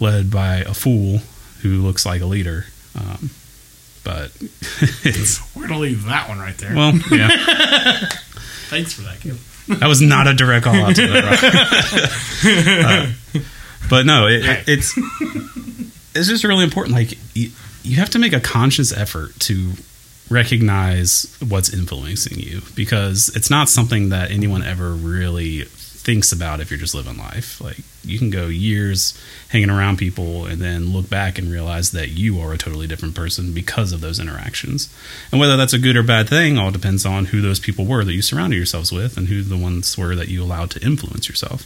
led 0.00 0.30
by 0.30 0.56
a 0.58 0.74
fool 0.74 1.20
who 1.62 1.82
looks 1.82 2.04
like 2.06 2.20
a 2.22 2.26
leader 2.26 2.64
um, 2.98 3.30
but 4.04 4.30
it's 5.04 5.40
We're 5.54 5.66
to 5.68 5.76
leave 5.76 6.04
that 6.06 6.28
one 6.28 6.38
right 6.38 6.56
there. 6.58 6.74
well 6.74 6.94
yeah 7.10 7.28
Thanks 8.70 8.92
for 8.92 9.00
that, 9.02 9.20
Caleb. 9.20 9.38
that 9.80 9.86
was 9.86 10.00
not 10.02 10.26
a 10.26 10.34
direct 10.34 10.64
call 10.64 10.74
out 10.74 10.94
to 10.96 11.06
the 11.06 11.22
uh, 12.84 13.40
but 13.88 14.04
no 14.06 14.26
it, 14.26 14.44
it, 14.44 14.64
it's 14.68 14.94
it's 16.14 16.28
just 16.28 16.44
really 16.44 16.64
important 16.64 16.94
like 16.94 17.12
you, 17.34 17.50
you 17.82 17.96
have 17.96 18.10
to 18.10 18.18
make 18.18 18.32
a 18.32 18.40
conscious 18.40 18.92
effort 18.96 19.38
to 19.40 19.72
recognize 20.30 21.36
what's 21.46 21.72
influencing 21.72 22.38
you 22.38 22.60
because 22.74 23.28
it's 23.34 23.50
not 23.50 23.68
something 23.68 24.10
that 24.10 24.30
anyone 24.30 24.62
ever 24.62 24.92
really 24.92 25.64
thinks 26.08 26.32
about 26.32 26.58
if 26.60 26.70
you're 26.70 26.80
just 26.80 26.94
living 26.94 27.18
life. 27.18 27.60
Like 27.60 27.78
you 28.02 28.18
can 28.18 28.30
go 28.30 28.46
years 28.46 29.18
hanging 29.50 29.68
around 29.68 29.98
people 29.98 30.46
and 30.46 30.60
then 30.60 30.90
look 30.90 31.10
back 31.10 31.38
and 31.38 31.52
realize 31.52 31.90
that 31.92 32.08
you 32.08 32.40
are 32.40 32.52
a 32.52 32.58
totally 32.58 32.86
different 32.86 33.14
person 33.14 33.52
because 33.52 33.92
of 33.92 34.00
those 34.00 34.18
interactions. 34.18 34.88
And 35.30 35.38
whether 35.38 35.56
that's 35.56 35.74
a 35.74 35.78
good 35.78 35.96
or 35.96 36.02
bad 36.02 36.28
thing 36.28 36.56
all 36.56 36.70
depends 36.70 37.04
on 37.04 37.26
who 37.26 37.42
those 37.42 37.60
people 37.60 37.84
were 37.84 38.04
that 38.04 38.14
you 38.14 38.22
surrounded 38.22 38.56
yourselves 38.56 38.90
with 38.90 39.18
and 39.18 39.28
who 39.28 39.42
the 39.42 39.58
ones 39.58 39.98
were 39.98 40.14
that 40.14 40.28
you 40.28 40.42
allowed 40.42 40.70
to 40.70 40.82
influence 40.82 41.28
yourself. 41.28 41.62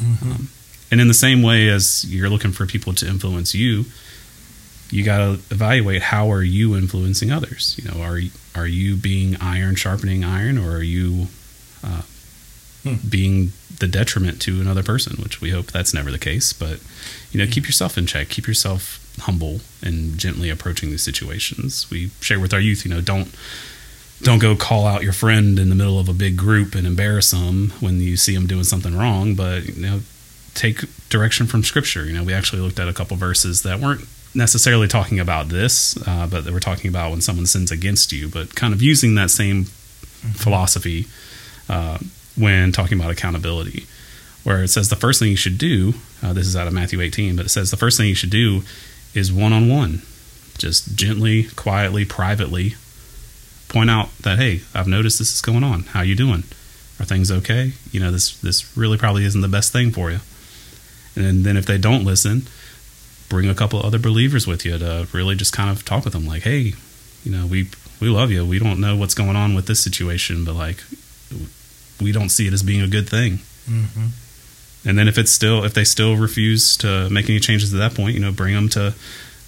Mm-hmm. 0.00 0.30
Um, 0.30 0.48
and 0.92 1.00
in 1.00 1.08
the 1.08 1.14
same 1.14 1.42
way 1.42 1.68
as 1.68 2.04
you're 2.04 2.30
looking 2.30 2.52
for 2.52 2.66
people 2.66 2.92
to 2.94 3.08
influence 3.08 3.54
you, 3.54 3.86
you 4.92 5.02
got 5.02 5.18
to 5.18 5.32
evaluate 5.50 6.02
how 6.02 6.30
are 6.30 6.42
you 6.42 6.76
influencing 6.76 7.32
others. 7.32 7.80
You 7.82 7.90
know, 7.90 8.02
are 8.02 8.20
are 8.54 8.66
you 8.66 8.94
being 8.94 9.36
iron 9.40 9.74
sharpening 9.74 10.22
iron, 10.22 10.58
or 10.58 10.76
are 10.76 10.82
you 10.82 11.28
uh, 11.82 12.02
hmm. 12.82 12.96
being 13.08 13.52
the 13.78 13.88
detriment 13.88 14.40
to 14.42 14.60
another 14.60 14.82
person? 14.82 15.16
Which 15.22 15.40
we 15.40 15.50
hope 15.50 15.66
that's 15.66 15.94
never 15.94 16.10
the 16.10 16.18
case. 16.18 16.52
But 16.52 16.80
you 17.32 17.40
know, 17.40 17.50
keep 17.50 17.64
yourself 17.64 17.96
in 17.96 18.06
check. 18.06 18.28
Keep 18.28 18.46
yourself 18.46 18.98
humble 19.20 19.60
and 19.82 20.18
gently 20.18 20.50
approaching 20.50 20.90
these 20.90 21.02
situations. 21.02 21.90
We 21.90 22.10
share 22.20 22.38
with 22.38 22.52
our 22.52 22.60
youth. 22.60 22.84
You 22.84 22.90
know, 22.90 23.00
don't 23.00 23.34
don't 24.20 24.40
go 24.40 24.54
call 24.54 24.86
out 24.86 25.02
your 25.02 25.14
friend 25.14 25.58
in 25.58 25.70
the 25.70 25.74
middle 25.74 25.98
of 25.98 26.10
a 26.10 26.14
big 26.14 26.36
group 26.36 26.74
and 26.74 26.86
embarrass 26.86 27.30
them 27.30 27.72
when 27.80 27.98
you 28.00 28.18
see 28.18 28.34
them 28.34 28.46
doing 28.46 28.64
something 28.64 28.94
wrong. 28.94 29.34
But 29.34 29.68
you 29.68 29.82
know, 29.82 30.00
take 30.52 30.84
direction 31.08 31.46
from 31.46 31.62
Scripture. 31.64 32.04
You 32.04 32.12
know, 32.12 32.24
we 32.24 32.34
actually 32.34 32.60
looked 32.60 32.78
at 32.78 32.88
a 32.88 32.92
couple 32.92 33.16
verses 33.16 33.62
that 33.62 33.80
weren't 33.80 34.06
necessarily 34.34 34.88
talking 34.88 35.20
about 35.20 35.48
this, 35.48 35.96
uh, 36.06 36.26
but 36.26 36.44
we're 36.46 36.60
talking 36.60 36.88
about 36.88 37.10
when 37.10 37.20
someone 37.20 37.46
sins 37.46 37.70
against 37.70 38.12
you, 38.12 38.28
but 38.28 38.54
kind 38.54 38.72
of 38.72 38.82
using 38.82 39.14
that 39.14 39.30
same 39.30 39.64
mm-hmm. 39.64 40.28
philosophy 40.30 41.06
uh, 41.68 41.98
when 42.36 42.72
talking 42.72 42.98
about 42.98 43.10
accountability, 43.10 43.86
where 44.44 44.62
it 44.62 44.68
says 44.68 44.88
the 44.88 44.96
first 44.96 45.18
thing 45.20 45.30
you 45.30 45.36
should 45.36 45.58
do, 45.58 45.94
uh, 46.22 46.32
this 46.32 46.46
is 46.46 46.56
out 46.56 46.66
of 46.66 46.72
Matthew 46.72 47.00
18, 47.00 47.36
but 47.36 47.46
it 47.46 47.50
says 47.50 47.70
the 47.70 47.76
first 47.76 47.98
thing 47.98 48.08
you 48.08 48.14
should 48.14 48.30
do 48.30 48.62
is 49.14 49.32
one 49.32 49.52
on 49.52 49.68
one. 49.68 50.02
Just 50.58 50.96
gently, 50.96 51.44
quietly, 51.56 52.04
privately 52.04 52.74
point 53.68 53.90
out 53.90 54.16
that, 54.18 54.38
hey, 54.38 54.60
I've 54.74 54.86
noticed 54.86 55.18
this 55.18 55.34
is 55.34 55.40
going 55.40 55.64
on. 55.64 55.84
How 55.84 56.02
you 56.02 56.14
doing? 56.14 56.44
Are 57.00 57.04
things 57.04 57.32
okay? 57.32 57.72
You 57.90 58.00
know, 58.00 58.10
this 58.10 58.38
this 58.40 58.76
really 58.76 58.98
probably 58.98 59.24
isn't 59.24 59.40
the 59.40 59.48
best 59.48 59.72
thing 59.72 59.90
for 59.90 60.10
you. 60.10 60.20
And 61.16 61.44
then 61.44 61.56
if 61.56 61.66
they 61.66 61.78
don't 61.78 62.04
listen, 62.04 62.46
bring 63.32 63.48
a 63.48 63.54
couple 63.54 63.80
other 63.80 63.98
believers 63.98 64.46
with 64.46 64.64
you 64.64 64.76
to 64.76 65.08
really 65.12 65.34
just 65.34 65.52
kind 65.52 65.70
of 65.70 65.84
talk 65.84 66.04
with 66.04 66.12
them 66.12 66.26
like 66.26 66.42
hey 66.42 66.74
you 67.24 67.32
know 67.32 67.46
we 67.46 67.68
we 68.00 68.08
love 68.08 68.32
you. 68.32 68.44
We 68.44 68.58
don't 68.58 68.80
know 68.80 68.96
what's 68.96 69.14
going 69.14 69.36
on 69.36 69.54
with 69.54 69.66
this 69.66 69.80
situation 69.80 70.44
but 70.44 70.54
like 70.54 70.82
we 72.00 72.12
don't 72.12 72.30
see 72.30 72.46
it 72.46 72.52
as 72.52 72.62
being 72.62 72.82
a 72.82 72.88
good 72.88 73.08
thing. 73.08 73.38
Mm-hmm. 73.68 74.88
and 74.88 74.98
then 74.98 75.06
if 75.06 75.16
it's 75.16 75.30
still 75.30 75.64
if 75.64 75.72
they 75.72 75.84
still 75.84 76.16
refuse 76.16 76.76
to 76.78 77.08
make 77.10 77.30
any 77.30 77.38
changes 77.38 77.72
at 77.72 77.78
that 77.78 77.94
point 77.94 78.14
you 78.14 78.20
know 78.20 78.32
bring 78.32 78.54
them 78.54 78.68
to 78.70 78.94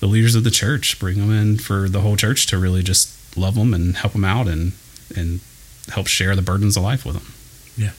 the 0.05 0.11
leaders 0.11 0.35
of 0.35 0.45
the 0.45 0.51
church. 0.51 0.99
Bring 0.99 1.19
them 1.19 1.33
in 1.33 1.57
for 1.57 1.89
the 1.89 2.03
whole 2.03 2.17
church 2.17 2.47
to 2.49 2.59
really 2.59 2.83
just 2.83 3.37
love 3.39 3.55
them 3.55 3.73
and 3.73 3.97
help 3.97 4.13
them 4.13 4.25
out 4.25 4.47
and 4.47 4.73
and 5.17 5.41
help 5.89 6.07
share 6.09 6.37
the 6.37 6.43
burdens 6.43 6.77
of 6.77 6.83
life 6.83 7.07
with 7.07 7.15
them. 7.15 7.33
Yeah. 7.77 7.93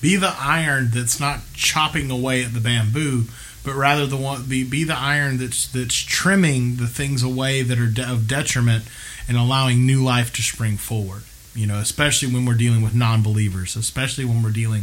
Be 0.00 0.16
the 0.16 0.34
iron 0.36 0.90
that's 0.92 1.20
not 1.20 1.40
chopping 1.54 2.10
away 2.10 2.44
at 2.44 2.54
the 2.54 2.60
bamboo 2.60 3.26
but 3.66 3.74
rather 3.74 4.06
the 4.06 4.16
one 4.16 4.44
be, 4.44 4.62
be 4.62 4.84
the 4.84 4.96
iron 4.96 5.38
that's 5.38 5.66
that's 5.66 5.96
trimming 5.96 6.76
the 6.76 6.86
things 6.86 7.24
away 7.24 7.62
that 7.62 7.78
are 7.80 7.88
de- 7.88 8.10
of 8.10 8.28
detriment 8.28 8.84
and 9.28 9.36
allowing 9.36 9.84
new 9.84 10.02
life 10.02 10.32
to 10.32 10.40
spring 10.40 10.76
forward. 10.76 11.24
You 11.52 11.66
know, 11.66 11.78
especially 11.78 12.32
when 12.32 12.46
we're 12.46 12.54
dealing 12.54 12.82
with 12.82 12.94
non-believers, 12.94 13.74
especially 13.74 14.24
when 14.24 14.42
we're 14.42 14.50
dealing 14.50 14.82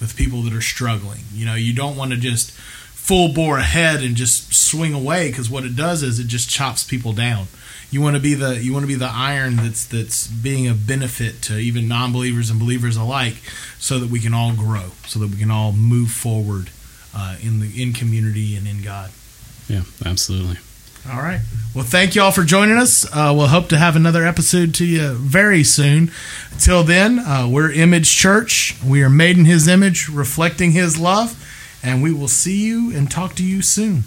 with 0.00 0.16
people 0.16 0.40
that 0.42 0.54
are 0.54 0.62
struggling. 0.62 1.24
You 1.34 1.44
know, 1.44 1.54
you 1.54 1.74
don't 1.74 1.96
want 1.96 2.12
to 2.12 2.16
just 2.16 2.52
full 2.52 3.34
bore 3.34 3.58
ahead 3.58 4.02
and 4.02 4.16
just 4.16 4.54
swing 4.54 4.94
away 4.94 5.28
because 5.28 5.50
what 5.50 5.64
it 5.64 5.76
does 5.76 6.02
is 6.02 6.18
it 6.18 6.28
just 6.28 6.48
chops 6.48 6.84
people 6.84 7.12
down. 7.12 7.48
You 7.90 8.00
want 8.00 8.16
to 8.16 8.22
be 8.22 8.32
the 8.32 8.62
you 8.62 8.72
want 8.72 8.84
to 8.84 8.88
be 8.88 8.94
the 8.94 9.10
iron 9.12 9.56
that's 9.56 9.84
that's 9.84 10.26
being 10.26 10.66
a 10.66 10.74
benefit 10.74 11.42
to 11.42 11.58
even 11.58 11.86
non-believers 11.86 12.48
and 12.48 12.58
believers 12.58 12.96
alike, 12.96 13.42
so 13.78 13.98
that 13.98 14.08
we 14.08 14.20
can 14.20 14.32
all 14.32 14.54
grow, 14.54 14.92
so 15.06 15.18
that 15.18 15.28
we 15.28 15.36
can 15.36 15.50
all 15.50 15.72
move 15.72 16.10
forward 16.12 16.70
uh, 17.14 17.36
in 17.42 17.60
the 17.60 17.82
in 17.82 17.92
community 17.92 18.56
and 18.56 18.66
in 18.66 18.82
God. 18.82 19.10
Yeah, 19.68 19.82
absolutely. 20.04 20.58
All 21.10 21.18
right. 21.20 21.40
Well, 21.74 21.84
thank 21.84 22.14
you 22.14 22.22
all 22.22 22.30
for 22.30 22.44
joining 22.44 22.76
us. 22.76 23.04
Uh, 23.12 23.32
we'll 23.36 23.48
hope 23.48 23.68
to 23.70 23.78
have 23.78 23.96
another 23.96 24.24
episode 24.24 24.72
to 24.76 24.84
you 24.84 25.14
very 25.14 25.64
soon. 25.64 26.12
Until 26.52 26.84
then, 26.84 27.18
uh, 27.18 27.48
we're 27.50 27.72
Image 27.72 28.14
Church. 28.14 28.76
We 28.86 29.02
are 29.02 29.10
made 29.10 29.36
in 29.36 29.44
His 29.44 29.66
image, 29.66 30.08
reflecting 30.08 30.70
His 30.70 30.98
love, 31.00 31.36
and 31.82 32.04
we 32.04 32.12
will 32.12 32.28
see 32.28 32.64
you 32.64 32.94
and 32.94 33.10
talk 33.10 33.34
to 33.36 33.44
you 33.44 33.62
soon. 33.62 34.04